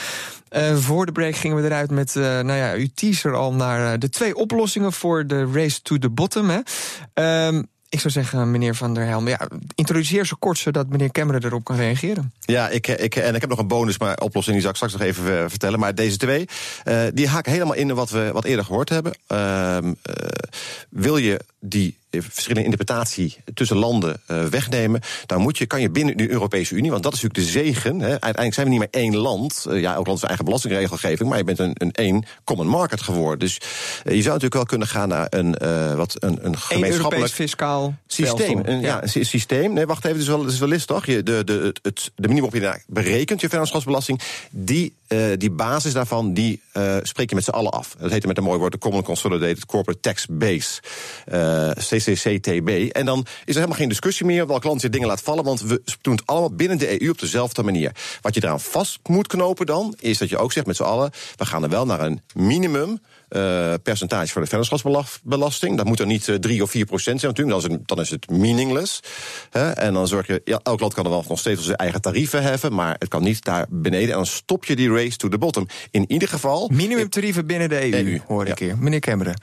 Eh, 0.49 0.75
voor 0.75 1.05
de 1.05 1.11
break 1.11 1.35
gingen 1.35 1.57
we 1.57 1.63
eruit 1.63 1.91
met, 1.91 2.15
eh, 2.15 2.23
nou 2.23 2.53
ja, 2.53 2.75
u 2.75 2.87
teaser 2.87 3.35
al 3.35 3.53
naar 3.53 3.93
eh, 3.93 3.99
de 3.99 4.09
twee 4.09 4.35
oplossingen 4.35 4.93
voor 4.93 5.27
de 5.27 5.51
race 5.51 5.81
to 5.81 5.97
the 5.97 6.09
bottom. 6.09 6.49
Hè. 6.49 6.59
Ehm, 7.13 7.63
ik 7.93 7.99
zou 7.99 8.13
zeggen, 8.13 8.51
meneer 8.51 8.75
Van 8.75 8.93
der 8.93 9.05
Helm, 9.05 9.27
ja, 9.27 9.47
introduceer 9.75 10.25
zo 10.25 10.35
kort 10.39 10.57
zodat 10.57 10.87
meneer 10.87 11.11
Kemmeren 11.11 11.45
erop 11.45 11.63
kan 11.63 11.75
reageren. 11.75 12.33
Ja, 12.39 12.69
ik, 12.69 12.87
ik, 12.87 13.15
en 13.15 13.35
ik 13.35 13.41
heb 13.41 13.49
nog 13.49 13.59
een 13.59 13.67
bonus 13.67 13.97
maar 13.97 14.17
oplossing, 14.17 14.53
die 14.55 14.61
zal 14.61 14.69
ik 14.69 14.75
straks 14.75 14.93
nog 14.93 15.01
even 15.01 15.39
eh, 15.39 15.45
vertellen. 15.47 15.79
Maar 15.79 15.95
deze 15.95 16.17
twee, 16.17 16.47
eh, 16.83 17.01
die 17.13 17.27
haken 17.27 17.51
helemaal 17.51 17.75
in 17.75 17.93
wat 17.93 18.09
we 18.09 18.29
wat 18.33 18.43
eerder 18.43 18.65
gehoord 18.65 18.89
hebben. 18.89 19.13
Ehm, 19.27 19.93
eh, 20.01 20.13
wil 20.89 21.17
je 21.17 21.39
die 21.65 21.97
eh, 22.09 22.21
verschillende 22.21 22.63
interpretatie 22.69 23.37
tussen 23.53 23.77
landen 23.77 24.21
eh, 24.25 24.45
wegnemen, 24.45 25.01
dan 25.25 25.41
moet 25.41 25.57
je, 25.57 25.65
kan 25.65 25.81
je 25.81 25.89
binnen 25.89 26.17
de 26.17 26.29
Europese 26.29 26.75
Unie, 26.75 26.91
want 26.91 27.03
dat 27.03 27.13
is 27.13 27.21
natuurlijk 27.21 27.53
de 27.53 27.59
zegen. 27.59 27.99
Hè, 27.99 28.09
uiteindelijk 28.09 28.53
zijn 28.53 28.65
we 28.65 28.71
niet 28.71 28.79
meer 28.81 29.01
één 29.03 29.15
land. 29.15 29.65
Eh, 29.69 29.81
ja, 29.81 29.93
elk 29.93 30.05
land 30.05 30.17
zijn 30.17 30.27
eigen 30.27 30.45
belastingregelgeving, 30.45 31.29
maar 31.29 31.37
je 31.37 31.43
bent 31.43 31.59
een, 31.59 31.71
een 31.77 31.91
één 31.91 32.25
common 32.43 32.67
market 32.67 33.01
geworden. 33.01 33.39
Dus 33.39 33.53
je 34.03 34.11
zou 34.11 34.23
natuurlijk 34.23 34.53
wel 34.53 34.65
kunnen 34.65 34.87
gaan 34.87 35.09
naar 35.09 35.27
een, 35.29 35.51
wat, 35.95 36.15
een, 36.19 36.45
een 36.45 36.57
gemeenschappelijk 36.57 36.93
Europees 36.95 37.31
fiscaal 37.31 37.93
systeem. 38.07 38.61
Een, 38.65 38.81
ja, 38.81 39.03
een 39.03 39.09
sy- 39.09 39.23
systeem. 39.23 39.73
Nee, 39.73 39.85
wacht 39.85 40.05
even, 40.05 40.17
het 40.17 40.21
is 40.27 40.31
wel, 40.33 40.43
het 40.43 40.53
is 40.53 40.59
wel 40.59 40.67
list, 40.69 40.87
toch? 40.87 41.05
Je, 41.05 41.23
de, 41.23 41.43
de, 41.43 41.73
het- 41.81 42.11
de 42.15 42.59
daar 42.59 42.83
berekent, 42.87 43.41
je 43.41 43.49
vennootschapsbelasting, 43.49 44.21
die, 44.51 44.95
die 45.37 45.51
basis 45.51 45.93
daarvan, 45.93 46.33
die 46.33 46.61
eh, 46.73 46.97
spreek 47.01 47.29
je 47.29 47.35
met 47.35 47.43
z'n 47.43 47.49
allen 47.49 47.71
af. 47.71 47.95
Dat 47.99 48.11
heet 48.11 48.25
met 48.25 48.37
een 48.37 48.43
mooi 48.43 48.59
woord 48.59 48.71
de 48.71 48.77
Common 48.77 49.03
Consolidated 49.03 49.65
Corporate 49.65 49.99
Tax 49.99 50.25
Base. 50.29 50.81
Eh, 51.25 51.41
uh, 51.53 51.69
CCCTB. 51.69 52.69
En 52.91 53.05
dan 53.05 53.19
is 53.19 53.27
er 53.45 53.53
helemaal 53.53 53.77
geen 53.77 53.89
discussie 53.89 54.25
meer 54.25 54.47
welk 54.47 54.63
land 54.63 54.81
je 54.81 54.89
dingen 54.89 55.07
laat 55.07 55.21
vallen, 55.21 55.43
want 55.43 55.61
we 55.61 55.81
doen 56.01 56.15
het 56.15 56.25
allemaal 56.25 56.55
binnen 56.55 56.77
de 56.77 57.01
EU 57.01 57.09
op 57.09 57.19
dezelfde 57.19 57.63
manier. 57.63 57.91
Wat 58.21 58.35
je 58.35 58.43
eraan 58.43 58.59
vast 58.59 58.99
moet 59.03 59.27
knopen 59.27 59.65
dan, 59.65 59.95
is 59.99 60.17
dat 60.17 60.29
je 60.29 60.37
ook 60.37 60.51
zegt 60.51 60.65
met 60.65 60.75
z'n 60.75 60.83
allen, 60.83 61.11
we 61.35 61.45
gaan 61.45 61.63
er 61.63 61.69
wel 61.69 61.85
naar 61.85 62.01
een 62.01 62.21
minimum 62.33 62.99
uh, 63.35 63.73
percentage 63.83 64.31
voor 64.31 64.41
de 64.41 64.47
vennootschapsbelasting. 64.47 65.77
Dat 65.77 65.85
moet 65.85 65.99
er 65.99 66.05
niet 66.05 66.27
uh, 66.27 66.35
3 66.35 66.63
of 66.63 66.69
4 66.69 66.85
procent 66.85 67.19
zijn 67.19 67.31
natuurlijk, 67.31 67.63
dan 67.63 67.71
is 67.71 67.77
het, 67.77 67.87
dan 67.87 67.99
is 67.99 68.09
het 68.09 68.29
meaningless. 68.29 68.99
Hè? 69.49 69.71
En 69.71 69.93
dan 69.93 70.07
zorg 70.07 70.27
je, 70.27 70.41
ja, 70.43 70.59
elk 70.63 70.79
land 70.79 70.93
kan 70.93 71.03
er 71.03 71.09
wel 71.09 71.25
nog 71.27 71.39
steeds 71.39 71.63
zijn 71.63 71.77
eigen 71.77 72.01
tarieven 72.01 72.43
heffen, 72.43 72.73
maar 72.73 72.95
het 72.99 73.09
kan 73.09 73.23
niet 73.23 73.43
daar 73.43 73.65
beneden. 73.69 74.09
En 74.09 74.15
dan 74.15 74.25
stop 74.25 74.65
je 74.65 74.75
die 74.75 74.89
race 74.89 75.17
to 75.17 75.27
the 75.27 75.37
bottom. 75.37 75.67
In 75.91 76.05
ieder 76.07 76.27
geval... 76.27 76.69
Minimumtarieven 76.73 77.45
binnen 77.45 77.69
de 77.69 77.93
EU, 77.93 78.05
EU 78.05 78.19
hoor 78.27 78.47
ik 78.47 78.59
ja. 78.59 78.65
hier. 78.65 78.77
Meneer 78.77 78.99
Kemmeren. 78.99 79.41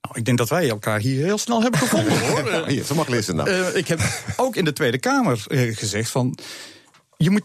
Nou, 0.00 0.18
ik 0.18 0.24
denk 0.24 0.38
dat 0.38 0.48
wij 0.48 0.68
elkaar 0.68 1.00
hier 1.00 1.24
heel 1.24 1.38
snel 1.38 1.62
hebben 1.62 1.80
gevonden, 1.80 2.18
hoor. 2.28 2.66
hier, 2.66 2.84
zo 2.84 2.94
mag 2.94 3.08
lezen 3.08 3.36
nou. 3.36 3.50
Uh, 3.50 3.76
ik 3.76 3.88
heb 3.88 4.00
ook 4.36 4.56
in 4.56 4.64
de 4.64 4.72
Tweede 4.72 4.98
Kamer 4.98 5.44
uh, 5.48 5.76
gezegd 5.76 6.10
van... 6.10 6.38
je 7.16 7.30
moet 7.30 7.42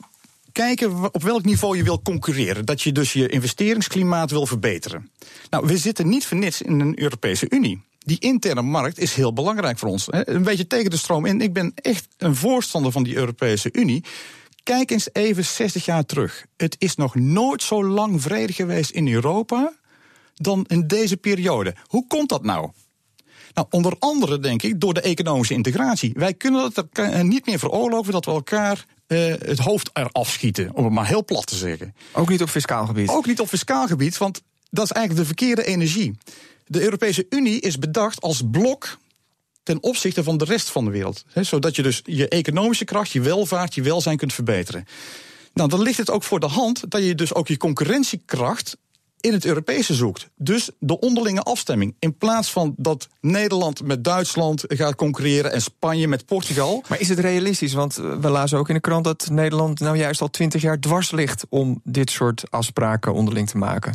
kijken 0.66 1.14
op 1.14 1.24
welk 1.24 1.46
niveau 1.46 1.78
je 1.78 1.84
wil 1.84 2.02
concurreren. 2.02 2.66
Dat 2.66 2.82
je 2.82 2.92
dus 2.92 3.14
je 3.14 3.28
investeringsklimaat 3.28 4.32
wil 4.32 4.46
verbeteren. 4.46 5.10
Nou, 5.50 5.68
we 5.68 5.78
zitten 5.78 6.10
niet 6.10 6.26
voor 6.26 6.38
niets 6.38 6.62
in 6.62 6.80
een 6.80 7.02
Europese 7.02 7.46
Unie. 7.50 7.82
Die 8.00 8.20
interne 8.20 8.62
markt 8.62 9.00
is 9.00 9.14
heel 9.14 9.34
belangrijk 9.34 9.80
voor 9.80 9.90
ons. 9.90 10.08
Een 10.10 10.44
beetje 10.44 10.68
tegen 10.68 10.90
de 10.90 10.98
stroom 10.98 11.26
in. 11.26 11.42
Ik 11.42 11.54
ben 11.54 11.72
echt 11.76 12.08
een 12.18 12.36
voorstander 12.36 12.92
van 12.92 13.04
die 13.04 13.16
Europese 13.16 13.70
Unie. 13.72 14.04
Kijk 14.64 14.92
eens 14.92 15.10
even 15.14 15.46
60 15.46 15.86
jaar 15.86 16.06
terug. 16.06 16.46
Het 16.58 16.76
is 16.80 16.96
nog 16.96 17.16
nooit 17.16 17.64
zo 17.64 17.86
lang 17.86 18.22
vrede 18.22 18.54
geweest 18.54 18.92
in 18.92 19.08
Europa 19.08 19.74
dan 20.34 20.66
in 20.68 20.88
deze 20.88 21.18
periode. 21.18 21.76
Hoe 21.86 22.08
komt 22.08 22.30
dat 22.30 22.44
nou? 22.44 22.70
Nou, 23.54 23.68
onder 23.70 23.96
andere 24.00 24.40
denk 24.40 24.64
ik 24.64 24.80
door 24.80 24.94
de 24.94 25.02
economische 25.02 25.54
integratie. 25.54 26.12
Wij 26.14 26.34
kunnen 26.34 26.64
het 26.64 26.84
er 26.92 27.26
niet 27.26 27.46
meer 27.46 27.60
veroorloven 27.60 28.14
dat 28.14 28.26
we 28.26 28.32
elkaar 28.32 28.86
uh, 29.10 29.34
het 29.40 29.60
hoofd 29.60 29.90
eraf 29.94 30.30
schieten, 30.30 30.74
om 30.74 30.84
het 30.84 30.94
maar 30.94 31.08
heel 31.08 31.26
plat 31.26 31.48
te 31.48 31.56
zeggen. 31.56 31.96
Ook 32.12 32.30
niet 32.30 32.42
op 32.42 32.50
fiscaal 32.50 32.86
gebied? 32.86 33.10
Ook 33.10 33.26
niet 33.26 33.40
op 33.40 33.48
fiscaal 33.48 33.88
gebied, 33.88 34.18
want 34.18 34.42
dat 34.70 34.84
is 34.86 34.92
eigenlijk 34.92 35.28
de 35.28 35.36
verkeerde 35.36 35.66
energie. 35.66 36.18
De 36.66 36.82
Europese 36.82 37.26
Unie 37.30 37.60
is 37.60 37.80
bedacht 37.80 38.22
als 38.22 38.42
blok 38.52 38.98
ten 39.64 39.84
opzichte 39.84 40.24
van 40.24 40.38
de 40.38 40.46
rest 40.46 40.70
van 40.70 40.86
de 40.86 40.92
wereld. 40.92 41.24
He, 41.32 41.44
zodat 41.44 41.76
je 41.76 41.82
dus 41.82 42.02
je 42.06 42.28
economische 42.28 42.86
kracht, 42.86 43.12
je 43.12 43.22
welvaart, 43.22 43.76
je 43.76 43.82
welzijn 43.82 44.18
kunt 44.18 44.34
verbeteren. 44.34 44.86
Nou, 45.54 45.70
dan 45.70 45.82
ligt 45.82 45.98
het 45.98 46.10
ook 46.10 46.24
voor 46.24 46.40
de 46.40 46.48
hand 46.48 46.92
dat 46.92 47.04
je 47.04 47.16
dus 47.16 47.34
ook 47.34 47.48
je 47.48 47.58
concurrentiekracht 47.58 48.78
in 49.22 49.34
het 49.34 49.46
Europese 49.46 49.94
zoekt. 49.94 50.30
Dus 50.36 50.70
de 50.80 51.00
onderlinge 51.00 51.42
afstemming. 51.42 51.96
In 52.00 52.18
plaats 52.18 52.52
van 52.52 52.74
dat 52.78 53.08
Nederland 53.22 53.84
met 53.84 54.04
Duitsland 54.04 54.64
gaat 54.68 54.96
concurreren 54.96 55.52
en 55.52 55.62
Spanje 55.62 56.08
met 56.08 56.26
Portugal. 56.26 56.84
Maar 56.88 57.00
is 57.00 57.10
het 57.10 57.20
realistisch? 57.20 57.74
Want 57.74 57.96
we 57.96 58.30
lazen 58.30 58.58
ook 58.58 58.68
in 58.68 58.74
de 58.74 58.82
krant 58.82 59.04
dat 59.04 59.28
Nederland 59.32 59.80
nou 59.80 59.98
juist 59.98 60.22
al 60.22 60.30
twintig 60.30 60.62
jaar 60.62 60.80
dwars 60.80 61.12
ligt 61.12 61.46
om 61.50 61.82
dit 61.84 62.12
soort 62.12 62.44
afspraken 62.50 63.14
onderling 63.14 63.50
te 63.50 63.58
maken. 63.58 63.94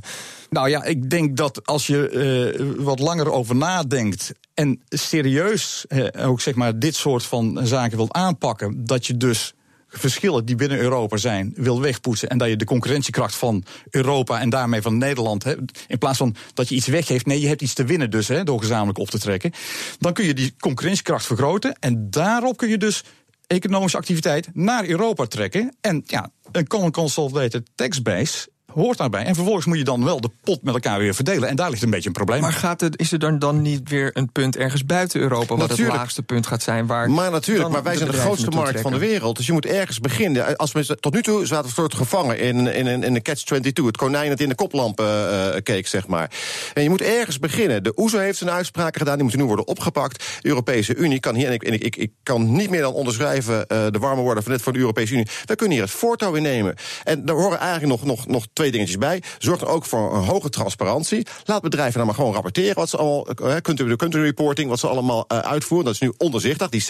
Nou 0.50 0.68
ja, 0.68 0.84
ik 0.84 1.10
denk 1.10 1.36
dat 1.36 1.66
als 1.66 1.86
je 1.86 2.10
uh, 2.58 2.84
wat 2.84 2.98
langer 2.98 3.30
over 3.30 3.56
nadenkt 3.56 4.32
en 4.54 4.82
serieus 4.88 5.84
uh, 5.88 6.28
ook 6.28 6.40
zeg 6.40 6.54
maar 6.54 6.78
dit 6.78 6.94
soort 6.94 7.24
van 7.24 7.60
zaken 7.62 7.96
wilt 7.96 8.12
aanpakken, 8.12 8.84
dat 8.84 9.06
je 9.06 9.16
dus 9.16 9.54
verschillen 9.98 10.44
die 10.44 10.56
binnen 10.56 10.78
Europa 10.78 11.16
zijn 11.16 11.52
wil 11.56 11.80
wegpoetsen. 11.80 12.28
En 12.28 12.38
dat 12.38 12.48
je 12.48 12.56
de 12.56 12.64
concurrentiekracht 12.64 13.34
van 13.34 13.64
Europa 13.90 14.40
en 14.40 14.50
daarmee 14.50 14.82
van 14.82 14.98
Nederland. 14.98 15.44
Hè, 15.44 15.54
in 15.86 15.98
plaats 15.98 16.18
van 16.18 16.34
dat 16.54 16.68
je 16.68 16.74
iets 16.74 16.86
weggeeft, 16.86 17.26
nee, 17.26 17.40
je 17.40 17.48
hebt 17.48 17.62
iets 17.62 17.74
te 17.74 17.84
winnen 17.84 18.10
dus 18.10 18.26
door 18.44 18.60
gezamenlijk 18.60 18.98
op 18.98 19.10
te 19.10 19.18
trekken. 19.18 19.52
Dan 19.98 20.12
kun 20.12 20.24
je 20.24 20.34
die 20.34 20.54
concurrentiekracht 20.58 21.26
vergroten. 21.26 21.76
En 21.80 22.10
daarop 22.10 22.56
kun 22.56 22.68
je 22.68 22.78
dus 22.78 23.04
economische 23.46 23.96
activiteit 23.96 24.48
naar 24.52 24.88
Europa 24.88 25.26
trekken. 25.26 25.76
En 25.80 26.02
ja, 26.06 26.30
een 26.52 26.66
common 26.66 26.90
consolidated 26.90 27.70
tax 27.74 28.02
base 28.02 28.52
hoort 28.74 28.98
daarbij. 28.98 29.24
En 29.24 29.34
vervolgens 29.34 29.66
moet 29.66 29.78
je 29.78 29.84
dan 29.84 30.04
wel 30.04 30.20
de 30.20 30.30
pot 30.42 30.62
met 30.62 30.74
elkaar 30.74 30.98
weer 30.98 31.14
verdelen. 31.14 31.48
En 31.48 31.56
daar 31.56 31.70
ligt 31.70 31.82
een 31.82 31.90
beetje 31.90 32.06
een 32.06 32.14
probleem. 32.14 32.40
Maar 32.40 32.52
gaat 32.52 32.80
het, 32.80 32.98
is 32.98 33.12
er 33.12 33.18
dan, 33.18 33.38
dan 33.38 33.62
niet 33.62 33.88
weer 33.88 34.10
een 34.12 34.32
punt 34.32 34.56
ergens 34.56 34.84
buiten 34.86 35.20
Europa... 35.20 35.46
wat 35.46 35.58
natuurlijk. 35.58 35.88
het 35.88 35.96
laagste 35.96 36.22
punt 36.22 36.46
gaat 36.46 36.62
zijn? 36.62 36.86
Waar 36.86 37.10
maar 37.10 37.30
natuurlijk, 37.30 37.68
maar 37.68 37.82
wij 37.82 37.96
zijn 37.96 38.10
de 38.10 38.16
grootste 38.16 38.50
markt 38.50 38.80
van 38.80 38.92
de 38.92 38.98
wereld. 38.98 39.36
Dus 39.36 39.46
je 39.46 39.52
moet 39.52 39.66
ergens 39.66 40.00
beginnen. 40.00 40.56
Als 40.56 40.72
we, 40.72 40.96
tot 41.00 41.14
nu 41.14 41.22
toe 41.22 41.46
zaten 41.46 41.68
we 41.68 41.74
soort 41.74 41.94
gevangen 41.94 42.38
in, 42.38 42.66
in, 42.66 42.86
in, 42.86 43.02
in 43.02 43.14
de 43.14 43.22
catch-22. 43.22 43.84
Het 43.84 43.96
konijn 43.96 44.28
dat 44.28 44.40
in 44.40 44.48
de 44.48 44.54
koplampen 44.54 45.06
uh, 45.06 45.60
keek, 45.62 45.86
zeg 45.86 46.06
maar. 46.06 46.30
En 46.74 46.82
je 46.82 46.88
moet 46.88 47.02
ergens 47.02 47.38
beginnen. 47.38 47.82
De 47.82 47.92
OESO 47.96 48.18
heeft 48.18 48.38
zijn 48.38 48.50
uitspraken 48.50 48.98
gedaan. 48.98 49.14
Die 49.14 49.22
moeten 49.22 49.40
nu 49.40 49.46
worden 49.46 49.66
opgepakt. 49.66 50.24
De 50.40 50.48
Europese 50.48 50.94
Unie 50.94 51.20
kan 51.20 51.34
hier... 51.34 51.46
En 51.46 51.52
ik, 51.52 51.62
en 51.62 51.72
ik, 51.72 51.84
ik, 51.84 51.96
ik 51.96 52.10
kan 52.22 52.52
niet 52.52 52.70
meer 52.70 52.80
dan 52.80 52.92
onderschrijven 52.92 53.54
uh, 53.54 53.86
de 53.90 53.98
warme 53.98 54.22
woorden 54.22 54.42
van 54.42 54.52
net 54.52 54.62
voor 54.62 54.72
de 54.72 54.78
Europese 54.78 55.12
Unie. 55.12 55.26
We 55.44 55.56
kunnen 55.56 55.76
hier 55.76 55.84
het 55.84 55.94
voortouw 55.94 56.34
in 56.34 56.42
nemen. 56.42 56.74
En 57.04 57.24
daar 57.24 57.36
horen 57.36 57.58
eigenlijk 57.58 57.86
nog, 57.90 58.04
nog, 58.04 58.26
nog 58.26 58.46
twee 58.52 58.63
dingetjes 58.70 58.98
bij. 58.98 59.22
Zorg 59.38 59.60
er 59.60 59.68
ook 59.68 59.84
voor 59.84 60.14
een 60.14 60.22
hoge 60.22 60.48
transparantie. 60.48 61.26
Laat 61.44 61.62
bedrijven 61.62 61.96
dan 61.96 62.06
maar 62.06 62.14
gewoon 62.14 62.32
rapporteren 62.32 62.74
wat 62.74 62.88
ze 62.88 62.96
allemaal. 62.96 63.26
Uh, 63.42 63.56
country, 63.56 63.96
country 63.96 64.20
reporting, 64.20 64.68
wat 64.68 64.78
ze 64.78 64.86
allemaal 64.86 65.24
uh, 65.32 65.38
uitvoeren. 65.38 65.86
Dat 65.86 65.94
is 65.94 66.00
nu 66.00 66.12
onderzichtig. 66.18 66.68
Die 66.68 66.82
60% 66.82 66.84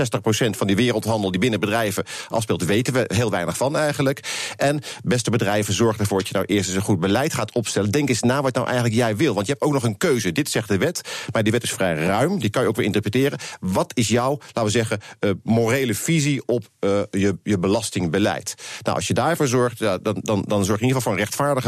van 0.51 0.67
die 0.67 0.77
wereldhandel 0.77 1.31
die 1.31 1.41
binnen 1.41 1.61
bedrijven 1.61 2.05
afspeelt, 2.29 2.65
weten 2.65 2.93
we 2.93 3.11
heel 3.15 3.31
weinig 3.31 3.57
van 3.57 3.77
eigenlijk. 3.77 4.21
En 4.57 4.81
beste 5.05 5.31
bedrijven, 5.31 5.75
zorg 5.75 5.99
ervoor 5.99 6.19
dat 6.19 6.29
je 6.29 6.35
nou 6.35 6.47
eerst 6.47 6.69
eens 6.69 6.77
een 6.77 6.83
goed 6.83 7.01
beleid 7.01 7.35
gaat 7.35 7.53
opstellen. 7.53 7.91
Denk 7.91 8.09
eens 8.09 8.23
na 8.23 8.43
wat 8.43 8.55
nou 8.55 8.67
eigenlijk 8.67 8.97
jij 8.97 9.17
wil. 9.17 9.35
Want 9.35 9.47
je 9.47 9.53
hebt 9.53 9.65
ook 9.65 9.73
nog 9.73 9.83
een 9.83 9.97
keuze. 9.97 10.33
Dit 10.33 10.51
zegt 10.51 10.69
de 10.69 10.79
wet. 10.79 11.01
Maar 11.33 11.43
die 11.43 11.53
wet 11.53 11.63
is 11.63 11.73
vrij 11.73 11.95
ruim. 11.95 12.39
Die 12.39 12.51
kan 12.51 12.63
je 12.63 12.69
ook 12.69 12.77
weer 12.77 12.87
interpreteren. 12.87 13.39
Wat 13.61 13.93
is 13.95 14.09
jouw, 14.09 14.39
laten 14.41 14.65
we 14.65 14.71
zeggen, 14.71 15.01
uh, 15.21 15.31
morele 15.43 15.95
visie 15.95 16.43
op 16.47 16.65
je, 17.11 17.39
je 17.43 17.59
belastingbeleid? 17.59 18.55
Nou, 18.83 18.97
als 18.97 19.07
je 19.07 19.15
daarvoor 19.15 19.47
zorgt, 19.47 19.79
dan, 19.79 20.01
dan, 20.03 20.45
dan 20.47 20.65
zorg 20.65 20.79
je 20.81 20.85
in 20.85 20.89
ieder 20.89 20.97
geval 20.97 21.01
voor 21.01 21.13
een 21.13 21.19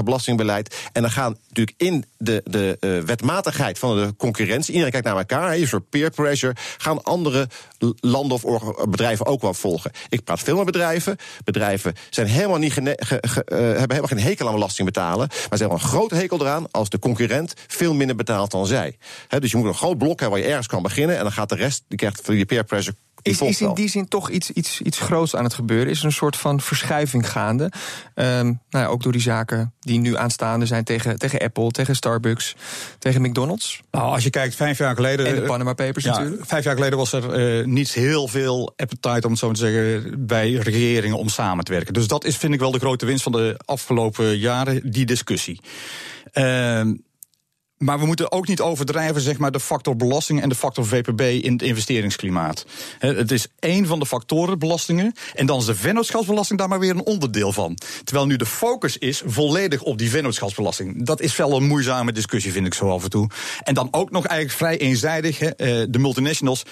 belastingbeleid. 0.04 0.76
En 0.92 1.02
dan 1.02 1.10
gaan 1.10 1.36
natuurlijk 1.48 1.76
in 1.80 2.04
de, 2.18 2.40
de 2.44 2.76
uh, 2.80 3.02
wetmatigheid 3.02 3.78
van 3.78 3.96
de 3.96 4.14
concurrentie, 4.16 4.72
iedereen 4.72 4.92
kijkt 4.92 5.06
naar 5.06 5.16
elkaar, 5.16 5.54
een 5.54 5.68
soort 5.68 5.88
peer 5.88 6.10
pressure, 6.10 6.54
gaan 6.76 7.02
andere 7.02 7.48
landen 8.00 8.42
of 8.42 8.86
bedrijven 8.88 9.26
ook 9.26 9.40
wel 9.40 9.54
volgen. 9.54 9.90
Ik 10.08 10.24
praat 10.24 10.40
veel 10.40 10.56
met 10.56 10.64
bedrijven. 10.64 11.16
Bedrijven 11.44 11.94
zijn 12.10 12.26
helemaal 12.26 12.58
niet 12.58 12.72
ge, 12.72 12.80
uh, 12.82 13.58
hebben 13.58 13.78
helemaal 13.78 14.02
geen 14.02 14.20
hekel 14.20 14.46
aan 14.46 14.52
belasting 14.52 14.86
betalen, 14.86 15.26
maar 15.28 15.58
ze 15.58 15.64
hebben 15.64 15.78
een 15.78 15.88
grote 15.88 16.14
hekel 16.14 16.40
eraan 16.40 16.70
als 16.70 16.88
de 16.88 16.98
concurrent 16.98 17.54
veel 17.66 17.94
minder 17.94 18.16
betaalt 18.16 18.50
dan 18.50 18.66
zij. 18.66 18.98
Dus 19.38 19.50
je 19.50 19.56
moet 19.56 19.66
een 19.66 19.74
groot 19.74 19.98
blok 19.98 20.20
hebben 20.20 20.38
waar 20.38 20.46
je 20.46 20.52
ergens 20.52 20.66
kan 20.66 20.82
beginnen 20.82 21.16
en 21.16 21.22
dan 21.22 21.32
gaat 21.32 21.48
de 21.48 21.54
rest, 21.54 21.84
die 21.88 21.98
krijgt 21.98 22.26
die 22.26 22.44
peer 22.44 22.64
pressure 22.64 22.96
is, 23.22 23.40
is, 23.40 23.60
in 23.60 23.74
die 23.74 23.88
zin 23.88 24.08
toch 24.08 24.30
iets, 24.30 24.50
iets, 24.50 24.80
iets 24.80 24.98
groots 24.98 25.36
aan 25.36 25.44
het 25.44 25.54
gebeuren? 25.54 25.88
Is 25.88 25.98
er 25.98 26.04
een 26.04 26.12
soort 26.12 26.36
van 26.36 26.60
verschuiving 26.60 27.30
gaande? 27.30 27.64
Um, 27.64 28.60
nou 28.70 28.84
ja, 28.84 28.86
ook 28.86 29.02
door 29.02 29.12
die 29.12 29.20
zaken 29.20 29.74
die 29.80 29.98
nu 29.98 30.16
aanstaande 30.16 30.66
zijn 30.66 30.84
tegen, 30.84 31.18
tegen 31.18 31.40
Apple, 31.40 31.70
tegen 31.70 31.96
Starbucks, 31.96 32.54
tegen 32.98 33.22
McDonald's. 33.22 33.82
Nou, 33.90 34.12
als 34.12 34.24
je 34.24 34.30
kijkt, 34.30 34.54
vijf 34.54 34.78
jaar 34.78 34.94
geleden. 34.94 35.26
En 35.26 35.34
de 35.34 35.42
Panama 35.42 35.72
Papers 35.72 36.04
ja, 36.04 36.10
natuurlijk. 36.10 36.46
Vijf 36.46 36.64
jaar 36.64 36.74
geleden 36.74 36.98
was 36.98 37.12
er 37.12 37.58
uh, 37.58 37.66
niet 37.66 37.92
heel 37.92 38.28
veel 38.28 38.72
appetite, 38.76 39.26
om 39.26 39.30
het 39.30 39.38
zo 39.38 39.52
te 39.52 39.60
zeggen, 39.60 40.26
bij 40.26 40.52
regeringen 40.52 41.18
om 41.18 41.28
samen 41.28 41.64
te 41.64 41.72
werken. 41.72 41.94
Dus 41.94 42.06
dat 42.06 42.24
is, 42.24 42.36
vind 42.36 42.54
ik 42.54 42.60
wel 42.60 42.70
de 42.70 42.78
grote 42.78 43.06
winst 43.06 43.22
van 43.22 43.32
de 43.32 43.60
afgelopen 43.64 44.38
jaren, 44.38 44.90
die 44.90 45.06
discussie. 45.06 45.60
Uh, 46.34 46.80
maar 47.78 47.98
we 47.98 48.06
moeten 48.06 48.32
ook 48.32 48.48
niet 48.48 48.60
overdrijven 48.60 49.20
zeg 49.20 49.38
maar, 49.38 49.52
de 49.52 49.60
factor 49.60 49.96
belasting 49.96 50.42
en 50.42 50.48
de 50.48 50.54
factor 50.54 50.86
VPB 50.86 51.20
in 51.20 51.52
het 51.52 51.62
investeringsklimaat. 51.62 52.66
Het 52.98 53.32
is 53.32 53.46
één 53.58 53.86
van 53.86 53.98
de 53.98 54.06
factoren, 54.06 54.58
belastingen. 54.58 55.12
En 55.34 55.46
dan 55.46 55.58
is 55.58 55.64
de 55.64 55.74
vennootschapsbelasting 55.74 56.58
daar 56.58 56.68
maar 56.68 56.78
weer 56.78 56.90
een 56.90 57.04
onderdeel 57.04 57.52
van. 57.52 57.78
Terwijl 58.04 58.26
nu 58.26 58.36
de 58.36 58.46
focus 58.46 58.98
is 58.98 59.22
volledig 59.24 59.82
op 59.82 59.98
die 59.98 60.10
vennootschapsbelasting. 60.10 61.04
Dat 61.04 61.20
is 61.20 61.36
wel 61.36 61.56
een 61.56 61.66
moeizame 61.66 62.12
discussie, 62.12 62.52
vind 62.52 62.66
ik 62.66 62.74
zo 62.74 62.90
af 62.90 63.04
en 63.04 63.10
toe. 63.10 63.30
En 63.62 63.74
dan 63.74 63.88
ook 63.90 64.10
nog 64.10 64.26
eigenlijk 64.26 64.58
vrij 64.58 64.78
eenzijdig. 64.78 65.38
De 65.38 65.98
multinationals, 65.98 66.62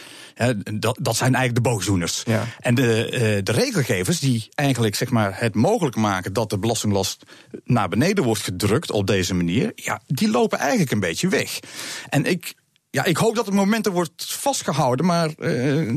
dat, 0.75 0.99
dat 1.01 1.17
zijn 1.17 1.35
eigenlijk 1.35 1.65
de 1.65 1.71
boosdoeners. 1.71 2.23
Ja. 2.27 2.45
En 2.61 2.75
de, 2.75 3.41
de 3.45 3.53
regelgevers 3.53 4.19
die 4.19 4.49
eigenlijk 4.55 4.95
zeg 4.95 5.11
maar, 5.11 5.41
het 5.41 5.55
mogelijk 5.55 5.97
maken 5.97 6.33
dat 6.33 6.51
de 6.51 6.59
belastinglast 6.59 7.25
naar 7.65 7.89
beneden 7.89 8.25
wordt 8.25 8.43
gedrukt 8.43 8.91
op 8.91 9.07
deze 9.07 9.35
manier, 9.35 9.73
ja, 9.75 10.01
die 10.07 10.31
lopen 10.31 10.59
eigenlijk 10.59 10.91
een 10.91 11.01
beetje 11.01 11.29
weg. 11.29 11.61
En 12.09 12.25
ik, 12.25 12.55
ja, 12.95 13.05
ik 13.05 13.17
hoop 13.17 13.35
dat 13.35 13.47
het 13.47 13.55
momenten 13.55 13.93
wordt 13.93 14.25
vastgehouden. 14.27 15.07
Maar 15.07 15.29
uh, 15.29 15.37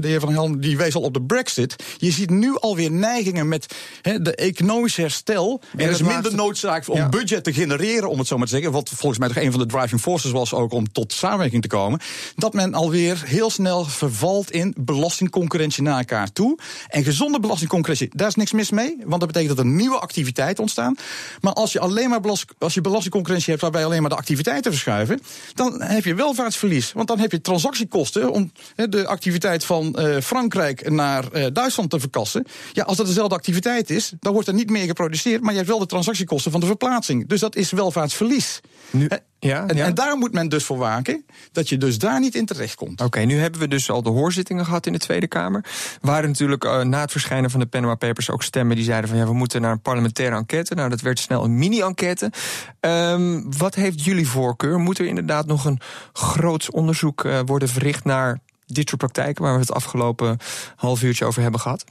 de 0.01 0.07
heer 0.07 0.19
Van 0.19 0.31
Helm 0.31 0.59
die 0.59 0.77
wees 0.77 0.95
al 0.95 1.01
op 1.01 1.13
de 1.13 1.21
Brexit. 1.21 1.75
Je 1.97 2.11
ziet 2.11 2.29
nu 2.29 2.57
alweer 2.59 2.91
neigingen 2.91 3.47
met 3.47 3.75
he, 4.01 4.21
de 4.21 4.35
economische 4.35 5.01
herstel. 5.01 5.61
Er 5.75 5.89
is 5.89 6.01
minder 6.01 6.35
noodzaak 6.35 6.89
om 6.89 6.97
ja. 6.97 7.09
budget 7.09 7.43
te 7.43 7.53
genereren, 7.53 8.09
om 8.09 8.17
het 8.17 8.27
zo 8.27 8.37
maar 8.37 8.45
te 8.47 8.53
zeggen. 8.53 8.71
Wat 8.71 8.89
volgens 8.89 9.19
mij 9.19 9.27
toch 9.27 9.43
een 9.43 9.51
van 9.51 9.59
de 9.59 9.65
driving 9.65 10.01
forces 10.01 10.31
was 10.31 10.53
ook 10.53 10.71
om 10.71 10.91
tot 10.91 11.13
samenwerking 11.13 11.61
te 11.61 11.67
komen. 11.67 11.99
Dat 12.35 12.53
men 12.53 12.73
alweer 12.73 13.21
heel 13.25 13.49
snel 13.49 13.85
vervalt 13.85 14.51
in 14.51 14.75
belastingconcurrentie 14.79 15.83
naar 15.83 15.97
elkaar 15.97 16.31
toe. 16.31 16.57
En 16.87 17.03
gezonde 17.03 17.39
belastingconcurrentie, 17.39 18.09
daar 18.11 18.27
is 18.27 18.35
niks 18.35 18.51
mis 18.51 18.71
mee. 18.71 18.97
Want 19.05 19.19
dat 19.19 19.27
betekent 19.27 19.55
dat 19.55 19.65
er 19.65 19.71
nieuwe 19.71 19.99
activiteiten 19.99 20.63
ontstaan. 20.63 20.95
Maar 21.41 21.53
als 21.53 21.71
je 21.71 21.79
alleen 21.79 22.09
maar 22.09 22.21
belast, 22.21 22.45
als 22.57 22.73
je 22.73 22.81
belastingconcurrentie 22.81 23.49
hebt 23.49 23.61
waarbij 23.61 23.85
alleen 23.85 24.01
maar 24.01 24.09
de 24.09 24.15
activiteiten 24.15 24.71
verschuiven. 24.71 25.19
dan 25.53 25.81
heb 25.81 26.03
je 26.03 26.15
welvaartsverlies. 26.15 26.86
Want 26.93 27.07
dan 27.07 27.19
heb 27.19 27.31
je 27.31 27.41
transactiekosten 27.41 28.31
om 28.31 28.51
de 28.75 29.07
activiteit 29.07 29.65
van 29.65 29.95
uh, 29.99 30.21
Frankrijk 30.21 30.89
naar 30.89 31.25
uh, 31.33 31.45
Duitsland 31.53 31.89
te 31.89 31.99
verkassen. 31.99 32.45
Ja, 32.71 32.83
als 32.83 32.97
dat 32.97 33.05
dezelfde 33.05 33.35
activiteit 33.35 33.89
is, 33.89 34.13
dan 34.19 34.33
wordt 34.33 34.47
er 34.47 34.53
niet 34.53 34.69
meer 34.69 34.85
geproduceerd, 34.85 35.41
maar 35.41 35.51
je 35.51 35.57
hebt 35.57 35.69
wel 35.69 35.79
de 35.79 35.85
transactiekosten 35.85 36.51
van 36.51 36.59
de 36.59 36.65
verplaatsing. 36.65 37.27
Dus 37.27 37.39
dat 37.39 37.55
is 37.55 37.71
welvaartsverlies. 37.71 38.59
Nu, 38.91 39.09
ja, 39.39 39.67
en, 39.67 39.75
ja. 39.75 39.85
en, 39.85 39.95
daar 39.95 40.17
moet 40.17 40.33
men 40.33 40.49
dus 40.49 40.63
voor 40.63 40.77
waken 40.77 41.25
dat 41.51 41.69
je 41.69 41.77
dus 41.77 41.97
daar 41.97 42.19
niet 42.19 42.35
in 42.35 42.45
terecht 42.45 42.75
komt. 42.75 43.01
Oké, 43.01 43.19
nu 43.19 43.39
hebben 43.39 43.59
we 43.59 43.67
dus 43.67 43.89
al 43.89 44.01
de 44.01 44.09
hoorzittingen 44.09 44.65
gehad 44.65 44.85
in 44.85 44.93
de 44.93 44.99
Tweede 44.99 45.27
Kamer. 45.27 45.65
Waren 46.01 46.29
natuurlijk 46.29 46.63
uh, 46.63 46.81
na 46.81 47.01
het 47.01 47.11
verschijnen 47.11 47.49
van 47.49 47.59
de 47.59 47.65
Panama 47.65 47.95
Papers 47.95 48.29
ook 48.29 48.43
stemmen 48.43 48.75
die 48.75 48.85
zeiden 48.85 49.09
van 49.09 49.19
ja, 49.19 49.25
we 49.25 49.33
moeten 49.33 49.61
naar 49.61 49.71
een 49.71 49.81
parlementaire 49.81 50.35
enquête. 50.35 50.75
Nou, 50.75 50.89
dat 50.89 51.01
werd 51.01 51.19
snel 51.19 51.43
een 51.43 51.57
mini-enquête. 51.57 52.31
Um, 52.79 53.57
wat 53.57 53.75
heeft 53.75 54.03
jullie 54.03 54.27
voorkeur? 54.27 54.79
Moet 54.79 54.99
er 54.99 55.05
inderdaad 55.05 55.45
nog 55.45 55.65
een 55.65 55.79
groots 56.13 56.69
onderzoek 56.69 57.23
uh, 57.23 57.39
worden 57.45 57.69
verricht 57.69 58.03
naar 58.03 58.39
dit 58.65 58.89
soort 58.89 59.01
praktijken 59.01 59.43
waar 59.43 59.53
we 59.53 59.59
het 59.59 59.71
afgelopen 59.71 60.37
half 60.75 61.03
uurtje 61.03 61.25
over 61.25 61.41
hebben 61.41 61.59
gehad? 61.59 61.85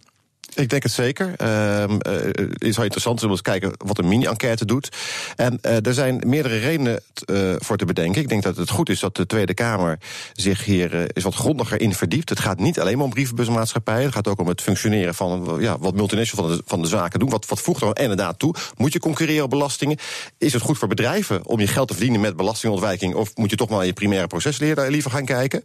Ik 0.56 0.68
denk 0.68 0.82
het 0.82 0.92
zeker. 0.92 1.34
Uh, 1.42 1.84
het 1.98 2.64
is 2.64 2.76
wel 2.76 2.84
interessant 2.84 3.22
om 3.22 3.30
eens 3.30 3.42
kijken 3.42 3.72
wat 3.76 3.98
een 3.98 4.08
mini-enquête 4.08 4.64
doet. 4.64 4.96
En 5.36 5.58
uh, 5.62 5.86
er 5.86 5.94
zijn 5.94 6.22
meerdere 6.26 6.58
redenen 6.58 7.00
uh, 7.30 7.54
voor 7.58 7.76
te 7.76 7.84
bedenken. 7.84 8.22
Ik 8.22 8.28
denk 8.28 8.42
dat 8.42 8.56
het 8.56 8.70
goed 8.70 8.88
is 8.88 9.00
dat 9.00 9.16
de 9.16 9.26
Tweede 9.26 9.54
Kamer 9.54 9.98
zich 10.32 10.64
hier 10.64 11.16
is 11.16 11.22
wat 11.22 11.34
grondiger 11.34 11.80
in 11.80 11.94
verdiept. 11.94 12.28
Het 12.28 12.40
gaat 12.40 12.58
niet 12.58 12.80
alleen 12.80 13.00
om 13.00 13.10
brievenbusmaatschappijen. 13.10 14.04
Het 14.04 14.14
gaat 14.14 14.28
ook 14.28 14.40
om 14.40 14.48
het 14.48 14.60
functioneren 14.60 15.14
van 15.14 15.56
ja, 15.60 15.78
wat 15.78 15.94
multinationals 15.94 16.48
van 16.48 16.56
de, 16.56 16.62
van 16.66 16.82
de 16.82 16.88
zaken 16.88 17.20
doen. 17.20 17.30
Wat, 17.30 17.46
wat 17.46 17.60
voegt 17.60 17.82
er 17.82 17.98
inderdaad 17.98 18.38
toe? 18.38 18.54
Moet 18.76 18.92
je 18.92 18.98
concurreren 18.98 19.44
op 19.44 19.50
belastingen? 19.50 19.98
Is 20.38 20.52
het 20.52 20.62
goed 20.62 20.78
voor 20.78 20.88
bedrijven 20.88 21.46
om 21.46 21.60
je 21.60 21.66
geld 21.66 21.88
te 21.88 21.94
verdienen 21.94 22.20
met 22.20 22.36
belastingontwijking? 22.36 23.14
Of 23.14 23.36
moet 23.36 23.50
je 23.50 23.56
toch 23.56 23.68
maar 23.68 23.86
je 23.86 23.92
primaire 23.92 24.26
procesleer 24.26 24.90
liever 24.90 25.10
gaan 25.10 25.24
kijken? 25.24 25.62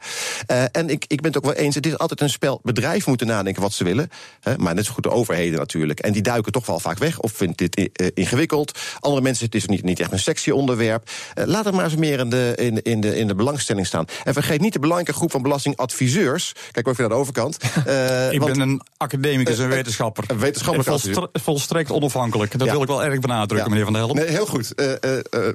en 0.72 0.90
ik, 0.90 1.06
ik 1.08 1.22
ben 1.22 1.32
het 1.32 1.38
ook 1.38 1.54
wel 1.54 1.64
eens, 1.64 1.76
het 1.76 1.86
is 1.86 1.98
altijd 1.98 2.22
een 2.22 2.30
spel. 2.30 2.60
Bedrijven 2.64 3.10
moeten 3.10 3.28
nadenken 3.28 3.62
wat 3.62 3.74
ze 3.74 3.84
willen. 3.84 4.10
Hè, 4.40 4.58
maar 4.58 4.76
net 4.82 4.90
zo 4.90 4.94
goed 4.94 5.04
de 5.04 5.20
overheden 5.20 5.60
natuurlijk. 5.60 6.00
En 6.00 6.12
die 6.14 6.22
duiken 6.22 6.52
toch 6.52 6.66
wel 6.66 6.80
vaak 6.80 6.98
weg 6.98 7.20
of 7.20 7.32
vindt 7.32 7.58
dit 7.58 7.80
uh, 7.80 8.08
ingewikkeld. 8.14 8.80
Andere 9.00 9.22
mensen, 9.22 9.46
het 9.46 9.56
is 9.56 9.66
niet, 9.66 9.84
niet 9.84 10.00
echt 10.00 10.12
een 10.12 10.20
sexy 10.20 10.50
onderwerp. 10.50 11.10
Uh, 11.36 11.46
laat 11.46 11.66
het 11.66 11.74
maar 11.74 11.84
eens 11.84 11.96
meer 11.96 12.20
in 12.20 12.30
de, 12.30 12.54
in, 12.56 12.82
in, 12.82 13.02
de, 13.02 13.18
in 13.18 13.28
de 13.28 13.36
belangstelling 13.36 13.88
staan. 13.88 14.06
En 14.24 14.34
vergeet 14.34 14.62
niet 14.62 14.74
de 14.74 14.80
belangrijke 14.80 15.14
groep 15.14 15.32
van 15.32 15.42
belastingadviseurs. 15.42 16.54
Kijk 16.72 16.88
ook 16.88 16.94
even 16.94 17.08
naar 17.08 17.14
de 17.14 17.22
overkant. 17.22 17.58
Uh, 17.88 18.32
ik 18.34 18.40
want, 18.40 18.52
ben 18.52 18.62
een 18.62 18.82
academicus 18.98 19.60
en 19.60 19.70
wetenschapper. 19.70 20.24
Een 20.28 20.40
wetenschappelijk 20.40 20.90
volstre 20.90 21.30
volstrekt 21.34 21.92
onafhankelijk. 21.92 22.58
Dat 22.58 22.68
ja. 22.68 22.74
wil 22.74 22.82
ik 22.82 22.88
wel 22.88 23.04
erg 23.04 23.20
benadrukken, 23.20 23.58
ja. 23.58 23.70
meneer 23.70 23.84
Van 23.84 23.94
der 23.94 24.02
Helm. 24.02 24.16
Nee, 24.16 24.28
heel 24.28 24.46
goed 24.46 24.74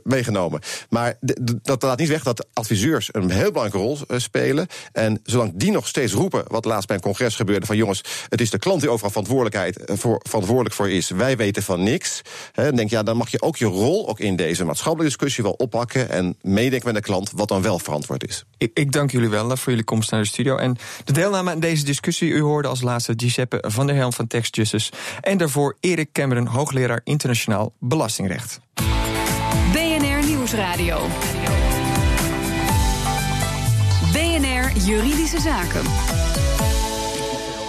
meegenomen. 0.03 0.61
Maar 0.89 1.19
dat 1.63 1.83
laat 1.83 1.99
niet 1.99 2.09
weg 2.09 2.23
dat 2.23 2.47
adviseurs 2.53 3.09
een 3.13 3.31
heel 3.31 3.53
belangrijke 3.53 3.87
rol 3.87 3.99
spelen. 4.17 4.67
En 4.93 5.21
zolang 5.25 5.53
die 5.55 5.71
nog 5.71 5.89
steeds 5.89 6.13
roepen, 6.13 6.45
wat 6.49 6.65
laatst 6.65 6.87
bij 6.87 6.97
een 6.97 7.03
congres 7.03 7.37
gebeurde... 7.37 7.67
van 7.67 7.77
jongens, 7.77 8.03
het 8.29 8.41
is 8.41 8.51
de 8.51 8.59
klant 8.59 8.81
die 8.81 8.91
overal 8.91 9.11
verantwoordelijkheid 9.17 9.85
eh, 9.85 9.97
voor, 9.97 10.21
verantwoordelijk 10.23 10.75
voor 10.75 10.91
is. 10.91 11.11
Wij 11.11 11.37
weten 11.37 11.63
van 11.63 11.83
niks. 11.83 12.23
He, 12.53 12.73
denk 12.73 12.91
ja, 12.91 13.03
dan 13.03 13.17
mag 13.17 13.29
je 13.29 13.43
ook 13.43 13.57
je 13.57 13.65
rol 13.65 14.09
ook 14.09 14.21
in 14.21 14.37
deze 14.37 14.65
maatschappelijke 14.65 15.17
discussie 15.17 15.43
wel 15.43 15.53
oppakken 15.53 16.11
en 16.11 16.37
meedenken 16.43 16.87
met 16.93 16.95
de 16.95 17.09
klant 17.09 17.31
wat 17.35 17.49
dan 17.49 17.63
wel 17.63 17.79
verantwoord 17.79 18.29
is. 18.29 18.45
Ik, 18.59 18.71
ik 18.75 18.93
dank 18.93 19.11
jullie 19.11 19.29
wel 19.29 19.57
voor 19.57 19.71
jullie 19.71 19.85
komst 19.85 20.11
naar 20.11 20.21
de 20.21 20.27
studio 20.27 20.57
en 20.57 20.77
de 21.05 21.13
deelname 21.13 21.51
aan 21.51 21.61
deze 21.61 21.85
discussie. 21.85 22.31
U 22.31 22.41
hoorde 22.41 22.69
als 22.69 22.81
laatste 22.81 23.13
Giuseppe 23.17 23.65
van 23.67 23.87
der 23.87 23.97
Helm 23.97 24.13
van 24.13 24.27
Tax 24.27 24.49
Justice 24.51 24.93
en 25.21 25.39
daarvoor 25.39 25.77
Erik 25.81 26.13
Cameron, 26.13 26.47
hoogleraar 26.47 27.01
internationaal 27.05 27.73
belastingrecht. 27.79 28.61
BNR 29.73 30.27
Nieuwsradio. 30.27 30.99
BNR 34.13 34.77
Juridische 34.85 35.41
Zaken. 35.41 36.26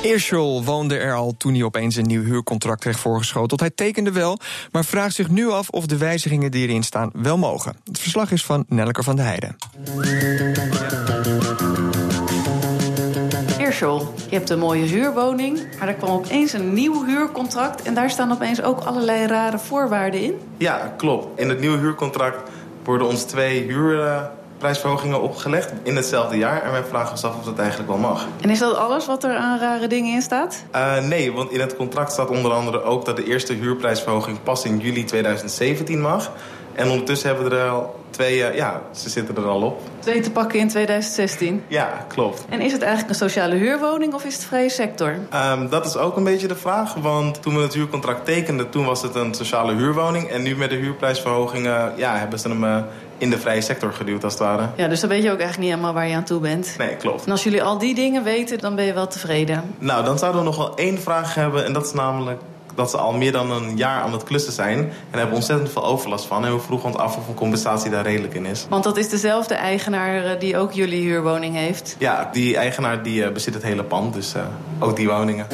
Eerschel 0.08 0.64
woonde 0.64 0.98
er 0.98 1.14
al 1.14 1.34
toen 1.38 1.54
hij 1.54 1.64
opeens 1.64 1.96
een 1.96 2.08
nieuw 2.08 2.24
huurcontract 2.24 2.80
kreeg 2.80 3.00
voorgeschoteld. 3.00 3.60
Hij 3.60 3.70
tekende 3.70 4.12
wel, 4.12 4.40
maar 4.72 4.86
vraagt 4.86 5.16
zich 5.16 5.30
nu 5.30 5.50
af 5.50 5.70
of 5.70 5.86
de 5.86 5.98
wijzigingen 5.98 6.52
die 6.52 6.68
erin 6.68 6.84
staan 6.84 7.10
wel 7.14 7.38
mogen. 7.38 7.76
Het 7.84 8.00
verslag 8.00 8.32
is 8.32 8.46
van 8.46 8.66
Nelker 8.68 9.04
van 9.04 9.16
der 9.16 9.26
Heijden. 9.26 9.56
Eerschel, 13.60 14.14
je 14.30 14.36
hebt 14.36 14.50
een 14.50 14.60
mooie 14.60 14.86
huurwoning, 14.86 15.60
maar 15.80 15.88
er 15.88 15.94
kwam 15.94 16.10
opeens 16.10 16.54
een 16.54 16.74
nieuw 16.74 17.06
huurcontract... 17.06 17.82
en 17.82 17.94
daar 17.94 18.10
staan 18.10 18.32
opeens 18.32 18.62
ook 18.62 18.80
allerlei 18.80 19.28
rare 19.28 19.60
voorwaarden 19.60 20.22
in? 20.22 20.34
Ja, 20.58 20.94
klopt. 20.98 21.40
In 21.40 21.50
het 21.50 21.60
nieuwe 21.60 21.78
huurcontract 21.78 22.50
worden 22.84 23.08
ons 23.08 23.24
twee 23.24 23.64
huur 23.64 24.30
prijsverhogingen 24.58 25.22
opgelegd 25.22 25.72
in 25.84 25.96
hetzelfde 25.96 26.38
jaar. 26.38 26.62
En 26.64 26.72
wij 26.72 26.84
vragen 26.84 27.12
ons 27.12 27.24
af 27.24 27.38
of 27.38 27.44
dat 27.44 27.60
eigenlijk 27.60 27.90
wel 27.90 27.98
mag. 27.98 28.28
En 28.42 28.50
is 28.50 28.60
dat 28.60 28.76
alles 28.76 29.06
wat 29.06 29.24
er 29.24 29.36
aan 29.36 29.60
rare 29.60 29.88
dingen 29.88 30.14
in 30.14 30.22
staat? 30.22 30.64
Uh, 30.76 31.00
nee, 31.00 31.34
want 31.34 31.52
in 31.52 31.60
het 31.60 31.76
contract 31.76 32.12
staat 32.12 32.30
onder 32.30 32.52
andere 32.52 32.82
ook 32.82 33.06
dat 33.06 33.16
de 33.16 33.26
eerste 33.26 33.54
huurprijsverhoging 33.54 34.44
pas 34.44 34.66
in 34.66 34.78
juli 34.78 35.04
2017 35.04 36.02
mag. 36.02 36.32
En 36.74 36.90
ondertussen 36.90 37.28
hebben 37.30 37.50
we 37.50 37.56
er 37.56 37.70
al 37.70 37.96
twee, 38.10 38.38
uh, 38.38 38.56
ja, 38.56 38.82
ze 38.92 39.10
zitten 39.10 39.36
er 39.36 39.46
al 39.46 39.62
op. 39.62 39.82
Twee 40.00 40.22
te 40.22 40.32
pakken 40.32 40.60
in 40.60 40.68
2016? 40.68 41.64
Ja, 41.68 42.06
klopt. 42.08 42.46
En 42.50 42.62
is 42.62 42.72
het 42.72 42.82
eigenlijk 42.82 43.10
een 43.10 43.30
sociale 43.30 43.56
huurwoning 43.56 44.14
of 44.14 44.26
is 44.26 44.34
het 44.34 44.44
vrije 44.44 44.70
sector? 44.70 45.16
Um, 45.52 45.70
dat 45.70 45.86
is 45.86 45.98
ook 45.98 46.18
een 46.18 46.24
beetje 46.24 46.48
de 46.48 46.56
vraag, 46.56 46.94
want 46.94 47.42
toen 47.42 47.56
we 47.56 47.62
het 47.62 47.74
huurcontract 47.74 48.26
tekenden... 48.26 48.70
toen 48.70 48.86
was 48.86 49.02
het 49.02 49.16
een 49.16 49.34
sociale 49.34 49.74
huurwoning. 49.74 50.28
En 50.28 50.44
nu 50.44 50.56
met 50.56 50.70
de 50.70 50.76
huurprijsverhogingen 50.76 51.94
ja, 51.96 52.18
hebben 52.18 52.40
ze 52.40 52.48
hem 52.48 52.64
uh, 52.64 52.78
in 53.18 53.30
de 53.30 53.38
vrije 53.38 53.62
sector 53.62 53.94
geduwd, 53.94 54.24
als 54.24 54.34
het 54.34 54.42
ware. 54.42 54.70
Ja, 54.76 54.88
dus 54.88 55.00
dan 55.00 55.10
weet 55.10 55.24
je 55.24 55.32
ook 55.32 55.40
echt 55.40 55.58
niet 55.58 55.70
helemaal 55.70 55.94
waar 55.94 56.08
je 56.08 56.16
aan 56.16 56.24
toe 56.24 56.40
bent. 56.40 56.76
Nee, 56.78 56.96
klopt. 56.96 57.26
En 57.26 57.32
als 57.32 57.44
jullie 57.44 57.64
al 57.64 57.78
die 57.78 57.96
dingen 57.96 58.24
weten, 58.24 58.58
dan 58.58 58.76
ben 58.76 58.86
je 58.86 58.94
wel 58.94 59.08
tevreden? 59.08 59.76
Nou, 59.80 60.06
dan 60.06 60.18
zouden 60.18 60.42
we 60.42 60.48
nog 60.48 60.58
wel 60.58 60.76
één 60.76 61.02
vraag 61.02 61.36
hebben. 61.36 61.66
En 61.66 61.74
dat 61.74 61.86
is 61.86 61.94
namelijk 61.94 62.42
dat 62.78 62.90
ze 62.90 62.98
al 62.98 63.14
meer 63.14 63.32
dan 63.32 63.52
een 63.52 63.78
jaar 63.78 64.02
aan 64.02 64.12
het 64.12 64.24
klussen 64.24 64.54
zijn. 64.54 64.80
En 65.12 65.20
hebben 65.20 65.36
ontzettend 65.36 65.72
veel 65.72 65.86
overlast 65.86 66.26
van. 66.26 66.46
En 66.46 66.54
we 66.54 66.60
vroegen 66.60 66.90
ons 66.90 66.98
af 66.98 67.18
of 67.18 67.28
een 67.28 67.34
compensatie 67.34 67.92
daar 67.92 68.04
redelijk 68.04 68.34
in 68.34 68.46
is. 68.46 68.66
Want 68.70 68.84
dat 68.84 68.98
is 68.98 69.10
dezelfde 69.10 69.56
eigenaar 69.56 70.24
eh, 70.24 70.40
die 70.40 70.58
ook 70.58 70.72
jullie 70.72 71.02
huurwoning 71.02 71.56
heeft? 71.56 71.96
Ja, 72.00 72.30
die 72.32 72.58
eigenaar 72.58 73.04
die 73.04 73.24
uh, 73.24 73.32
bezit 73.32 73.54
het 73.54 73.64
hele 73.64 73.84
pand. 73.84 74.14
Dus 74.14 74.36
uh, 74.36 74.42
ook 74.80 74.96
die 74.96 75.08
woningen. 75.08 75.48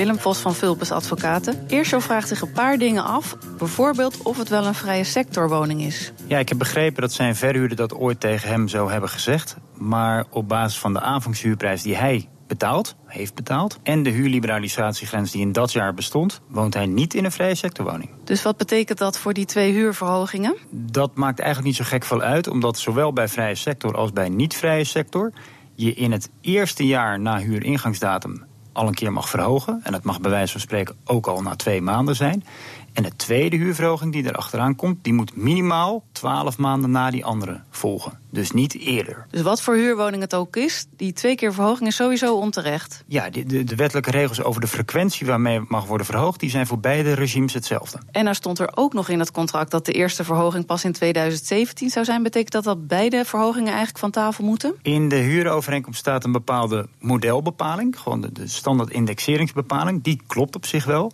Willem 0.00 0.18
Vos 0.18 0.38
van 0.38 0.54
Vulpes 0.54 0.90
Advocaten. 0.90 1.64
Eerst 1.68 1.94
vraagt 1.98 2.28
zich 2.28 2.40
een 2.40 2.52
paar 2.52 2.78
dingen 2.78 3.04
af. 3.04 3.36
Bijvoorbeeld 3.58 4.22
of 4.22 4.38
het 4.38 4.48
wel 4.48 4.66
een 4.66 4.74
vrije 4.74 5.04
sectorwoning 5.04 5.82
is. 5.82 6.12
Ja, 6.26 6.38
ik 6.38 6.48
heb 6.48 6.58
begrepen 6.58 7.02
dat 7.02 7.12
zijn 7.12 7.36
verhuurder 7.36 7.76
dat 7.76 7.94
ooit 7.94 8.20
tegen 8.20 8.48
hem 8.48 8.68
zou 8.68 8.90
hebben 8.92 9.08
gezegd. 9.08 9.56
Maar 9.74 10.24
op 10.30 10.48
basis 10.48 10.78
van 10.78 10.92
de 10.92 11.00
aanvangshuurprijs 11.00 11.82
die 11.82 11.96
hij 11.96 12.28
betaald, 12.46 12.96
heeft 13.06 13.34
betaald. 13.34 13.78
En 13.82 14.02
de 14.02 14.10
huurliberalisatiegrens 14.10 15.30
die 15.30 15.40
in 15.40 15.52
dat 15.52 15.72
jaar 15.72 15.94
bestond, 15.94 16.40
woont 16.48 16.74
hij 16.74 16.86
niet 16.86 17.14
in 17.14 17.24
een 17.24 17.32
vrije 17.32 17.54
sectorwoning. 17.54 18.10
Dus 18.24 18.42
wat 18.42 18.56
betekent 18.56 18.98
dat 18.98 19.18
voor 19.18 19.32
die 19.32 19.46
twee 19.46 19.72
huurverhogingen? 19.72 20.56
Dat 20.70 21.14
maakt 21.14 21.38
eigenlijk 21.38 21.68
niet 21.68 21.86
zo 21.86 21.90
gek 21.90 22.04
veel 22.04 22.20
uit, 22.20 22.48
omdat 22.48 22.78
zowel 22.78 23.12
bij 23.12 23.28
vrije 23.28 23.54
sector 23.54 23.96
als 23.96 24.12
bij 24.12 24.28
niet-vrije 24.28 24.84
sector 24.84 25.32
je 25.74 25.94
in 25.94 26.12
het 26.12 26.30
eerste 26.40 26.86
jaar 26.86 27.20
na 27.20 27.38
huuringangsdatum 27.38 28.48
al 28.72 28.86
een 28.86 28.94
keer 28.94 29.12
mag 29.12 29.28
verhogen. 29.28 29.80
En 29.82 29.92
dat 29.92 30.02
mag 30.02 30.20
bij 30.20 30.30
wijze 30.30 30.52
van 30.52 30.60
spreken 30.60 30.96
ook 31.04 31.26
al 31.26 31.42
na 31.42 31.56
twee 31.56 31.82
maanden 31.82 32.16
zijn. 32.16 32.44
En 32.92 33.02
de 33.02 33.16
tweede 33.16 33.56
huurverhoging 33.56 34.12
die 34.12 34.24
er 34.24 34.34
achteraan 34.34 34.76
komt, 34.76 35.04
die 35.04 35.12
moet 35.12 35.36
minimaal 35.36 36.04
12 36.12 36.58
maanden 36.58 36.90
na 36.90 37.10
die 37.10 37.24
andere 37.24 37.60
volgen. 37.70 38.18
Dus 38.30 38.50
niet 38.50 38.78
eerder. 38.78 39.26
Dus 39.30 39.42
wat 39.42 39.62
voor 39.62 39.74
huurwoning 39.74 40.22
het 40.22 40.34
ook 40.34 40.56
is, 40.56 40.86
die 40.96 41.12
twee 41.12 41.34
keer 41.34 41.52
verhoging 41.52 41.88
is 41.88 41.96
sowieso 41.96 42.36
onterecht. 42.36 43.04
Ja, 43.06 43.30
de, 43.30 43.44
de, 43.44 43.64
de 43.64 43.74
wettelijke 43.74 44.10
regels 44.10 44.42
over 44.42 44.60
de 44.60 44.66
frequentie 44.66 45.26
waarmee 45.26 45.60
het 45.60 45.68
mag 45.68 45.86
worden 45.86 46.06
verhoogd, 46.06 46.40
die 46.40 46.50
zijn 46.50 46.66
voor 46.66 46.78
beide 46.78 47.12
regimes 47.12 47.54
hetzelfde. 47.54 47.98
En 48.10 48.26
er 48.26 48.34
stond 48.34 48.58
er 48.58 48.70
ook 48.74 48.92
nog 48.92 49.08
in 49.08 49.18
het 49.18 49.30
contract 49.30 49.70
dat 49.70 49.86
de 49.86 49.92
eerste 49.92 50.24
verhoging 50.24 50.66
pas 50.66 50.84
in 50.84 50.92
2017 50.92 51.90
zou 51.90 52.04
zijn. 52.04 52.22
Betekent 52.22 52.52
dat 52.52 52.64
dat 52.64 52.86
beide 52.86 53.24
verhogingen 53.24 53.68
eigenlijk 53.68 53.98
van 53.98 54.10
tafel 54.10 54.44
moeten? 54.44 54.74
In 54.82 55.08
de 55.08 55.16
huurovereenkomst 55.16 55.98
staat 56.00 56.24
een 56.24 56.32
bepaalde 56.32 56.88
modelbepaling, 56.98 57.98
gewoon 57.98 58.20
de, 58.20 58.32
de 58.32 58.48
standaard 58.48 58.90
indexeringsbepaling. 58.90 60.02
Die 60.02 60.20
klopt 60.26 60.56
op 60.56 60.66
zich 60.66 60.84
wel. 60.84 61.12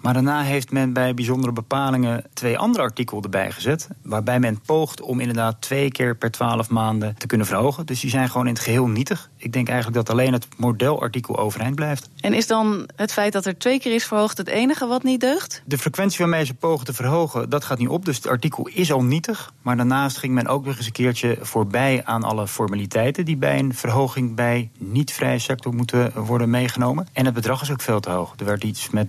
Maar 0.00 0.12
daarna 0.14 0.42
heeft 0.42 0.70
men 0.70 0.92
bij 0.92 1.14
bijzondere 1.14 1.52
bepalingen 1.52 2.24
twee 2.32 2.58
andere 2.58 2.84
artikelen 2.84 3.22
erbij 3.22 3.50
gezet. 3.50 3.88
Waarbij 4.02 4.40
men 4.40 4.60
poogt 4.60 5.00
om 5.00 5.20
inderdaad 5.20 5.60
twee 5.60 5.90
keer 5.90 6.16
per 6.16 6.30
twaalf 6.30 6.70
maanden 6.70 7.16
te 7.16 7.26
kunnen 7.26 7.46
verhogen. 7.46 7.86
Dus 7.86 8.00
die 8.00 8.10
zijn 8.10 8.28
gewoon 8.28 8.46
in 8.46 8.52
het 8.52 8.62
geheel 8.62 8.86
nietig. 8.86 9.30
Ik 9.38 9.52
denk 9.52 9.68
eigenlijk 9.68 9.96
dat 9.96 10.10
alleen 10.10 10.32
het 10.32 10.46
modelartikel 10.56 11.38
overeind 11.38 11.74
blijft. 11.74 12.08
En 12.20 12.32
is 12.34 12.46
dan 12.46 12.88
het 12.96 13.12
feit 13.12 13.32
dat 13.32 13.46
er 13.46 13.58
twee 13.58 13.80
keer 13.80 13.94
is 13.94 14.04
verhoogd 14.04 14.38
het 14.38 14.48
enige 14.48 14.86
wat 14.86 15.02
niet 15.02 15.20
deugt? 15.20 15.62
De 15.64 15.78
frequentie 15.78 16.18
waarmee 16.18 16.44
ze 16.44 16.54
pogen 16.54 16.86
te 16.86 16.92
verhogen, 16.92 17.50
dat 17.50 17.64
gaat 17.64 17.78
niet 17.78 17.88
op. 17.88 18.04
Dus 18.04 18.16
het 18.16 18.26
artikel 18.26 18.68
is 18.72 18.92
al 18.92 19.02
nietig. 19.02 19.52
Maar 19.62 19.76
daarnaast 19.76 20.16
ging 20.16 20.34
men 20.34 20.46
ook 20.46 20.64
nog 20.64 20.76
eens 20.76 20.86
een 20.86 20.92
keertje 20.92 21.38
voorbij 21.40 22.04
aan 22.04 22.22
alle 22.22 22.48
formaliteiten 22.48 23.24
die 23.24 23.36
bij 23.36 23.58
een 23.58 23.74
verhoging 23.74 24.34
bij 24.34 24.70
niet-vrije 24.78 25.38
sector 25.38 25.74
moeten 25.74 26.12
worden 26.24 26.50
meegenomen. 26.50 27.08
En 27.12 27.24
het 27.24 27.34
bedrag 27.34 27.62
is 27.62 27.70
ook 27.70 27.80
veel 27.80 28.00
te 28.00 28.10
hoog. 28.10 28.34
Er 28.36 28.44
werd 28.44 28.64
iets 28.64 28.90
met 28.90 29.08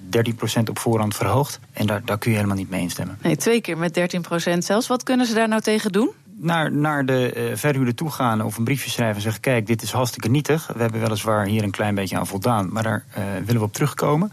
13% 0.60 0.70
op 0.70 0.80
voorhand 0.80 1.16
verhoogd. 1.16 1.60
En 1.74 1.88
daar, 1.88 2.02
daar 2.06 2.18
kun 2.18 2.32
je 2.32 2.38
helemaal 2.38 2.58
niet 2.58 2.70
mee 2.70 2.82
instemmen. 2.82 3.18
Nee, 3.22 3.36
twee 3.36 3.62
keer 3.62 3.78
met 3.78 4.00
13% 4.56 4.58
zelfs. 4.58 4.88
Wat 4.88 5.04
kunnen 5.04 5.26
ze 5.26 5.34
daar 5.34 5.48
nou 5.48 5.62
tegen 5.62 5.92
doen? 5.92 6.12
Naar, 6.42 6.72
naar 6.72 7.06
de 7.06 7.34
uh, 7.36 7.56
verhuurder 7.56 7.96
toe 7.96 8.12
gaan 8.12 8.44
of 8.44 8.58
een 8.58 8.64
briefje 8.64 8.90
schrijven 8.90 9.16
en 9.16 9.22
zeggen: 9.22 9.42
Kijk, 9.42 9.68
dit 9.68 9.82
is 9.82 9.92
hartstikke 9.92 10.30
nietig. 10.30 10.68
We 10.74 10.82
hebben 10.82 11.02
weliswaar 11.02 11.46
hier 11.46 11.64
een 11.64 11.72
klein 11.72 11.96
beetje 11.96 12.18
aan 12.18 12.28
voldaan, 12.28 12.70
maar 12.72 12.84
daar 12.84 13.06
uh, 13.18 13.24
willen 13.46 13.62
we 13.62 13.68
op 13.68 13.74
terugkomen. 13.74 14.32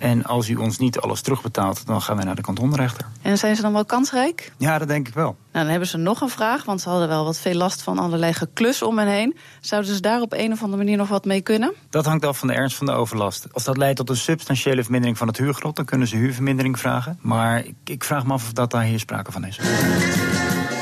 En 0.00 0.24
als 0.24 0.48
u 0.48 0.54
ons 0.54 0.78
niet 0.78 0.98
alles 0.98 1.20
terugbetaalt, 1.20 1.86
dan 1.86 2.02
gaan 2.02 2.16
wij 2.16 2.24
naar 2.24 2.34
de 2.34 2.42
kantonrechter. 2.42 3.06
En 3.22 3.38
zijn 3.38 3.56
ze 3.56 3.62
dan 3.62 3.72
wel 3.72 3.84
kansrijk? 3.84 4.52
Ja, 4.56 4.78
dat 4.78 4.88
denk 4.88 5.08
ik 5.08 5.14
wel. 5.14 5.24
Nou, 5.24 5.36
dan 5.64 5.66
hebben 5.66 5.88
ze 5.88 5.96
nog 5.96 6.20
een 6.20 6.28
vraag, 6.28 6.64
want 6.64 6.80
ze 6.80 6.88
hadden 6.88 7.08
wel 7.08 7.24
wat 7.24 7.38
veel 7.38 7.54
last 7.54 7.82
van 7.82 7.98
allerlei 7.98 8.32
geklus 8.32 8.82
om 8.82 8.98
hen 8.98 9.08
heen. 9.08 9.36
Zouden 9.60 9.94
ze 9.94 10.00
daar 10.00 10.20
op 10.20 10.32
een 10.32 10.52
of 10.52 10.62
andere 10.62 10.82
manier 10.82 10.96
nog 10.96 11.08
wat 11.08 11.24
mee 11.24 11.40
kunnen? 11.40 11.74
Dat 11.90 12.04
hangt 12.04 12.24
af 12.24 12.38
van 12.38 12.48
de 12.48 12.54
ernst 12.54 12.76
van 12.76 12.86
de 12.86 12.92
overlast. 12.92 13.46
Als 13.52 13.64
dat 13.64 13.76
leidt 13.76 13.96
tot 13.96 14.08
een 14.08 14.16
substantiële 14.16 14.82
vermindering 14.82 15.18
van 15.18 15.26
het 15.26 15.36
huurgrot, 15.36 15.76
dan 15.76 15.84
kunnen 15.84 16.08
ze 16.08 16.16
huurvermindering 16.16 16.78
vragen. 16.78 17.18
Maar 17.20 17.64
ik, 17.64 17.74
ik 17.84 18.04
vraag 18.04 18.26
me 18.26 18.32
af 18.32 18.44
of 18.44 18.52
dat 18.52 18.70
daar 18.70 18.82
hier 18.82 18.98
sprake 18.98 19.32
van 19.32 19.44
is. 19.44 19.60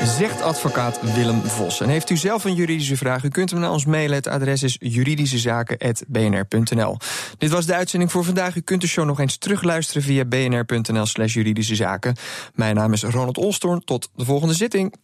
Zegt 0.03 0.41
advocaat 0.41 1.13
Willem 1.13 1.41
Vos. 1.41 1.81
En 1.81 1.89
heeft 1.89 2.09
u 2.09 2.17
zelf 2.17 2.43
een 2.43 2.53
juridische 2.53 2.97
vraag? 2.97 3.23
U 3.23 3.29
kunt 3.29 3.51
hem 3.51 3.59
naar 3.59 3.71
ons 3.71 3.85
mailen. 3.85 4.15
Het 4.15 4.27
adres 4.27 4.63
is 4.63 4.77
juridischezaken.bnr.nl. 4.79 6.97
Dit 7.37 7.49
was 7.49 7.65
de 7.65 7.75
uitzending 7.75 8.11
voor 8.11 8.23
vandaag. 8.23 8.55
U 8.55 8.61
kunt 8.61 8.81
de 8.81 8.87
show 8.87 9.05
nog 9.05 9.19
eens 9.19 9.37
terugluisteren 9.37 10.03
via 10.03 10.25
bnr.nl 10.25 11.05
slash 11.05 11.33
juridische 11.33 11.75
zaken. 11.75 12.15
Mijn 12.53 12.75
naam 12.75 12.93
is 12.93 13.03
Ronald 13.03 13.37
Olstorn. 13.37 13.83
Tot 13.83 14.09
de 14.15 14.25
volgende 14.25 14.53
zitting. 14.53 14.95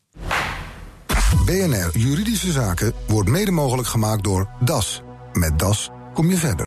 BNR 1.46 1.90
Juridische 1.94 2.52
Zaken 2.52 2.94
wordt 3.08 3.30
mede 3.30 3.52
mogelijk 3.52 3.88
gemaakt 3.88 4.24
door 4.24 4.50
DAS. 4.60 5.02
Met 5.34 5.60
DAS 5.60 5.90
kom 6.14 6.30
je 6.30 6.38
verder. 6.38 6.64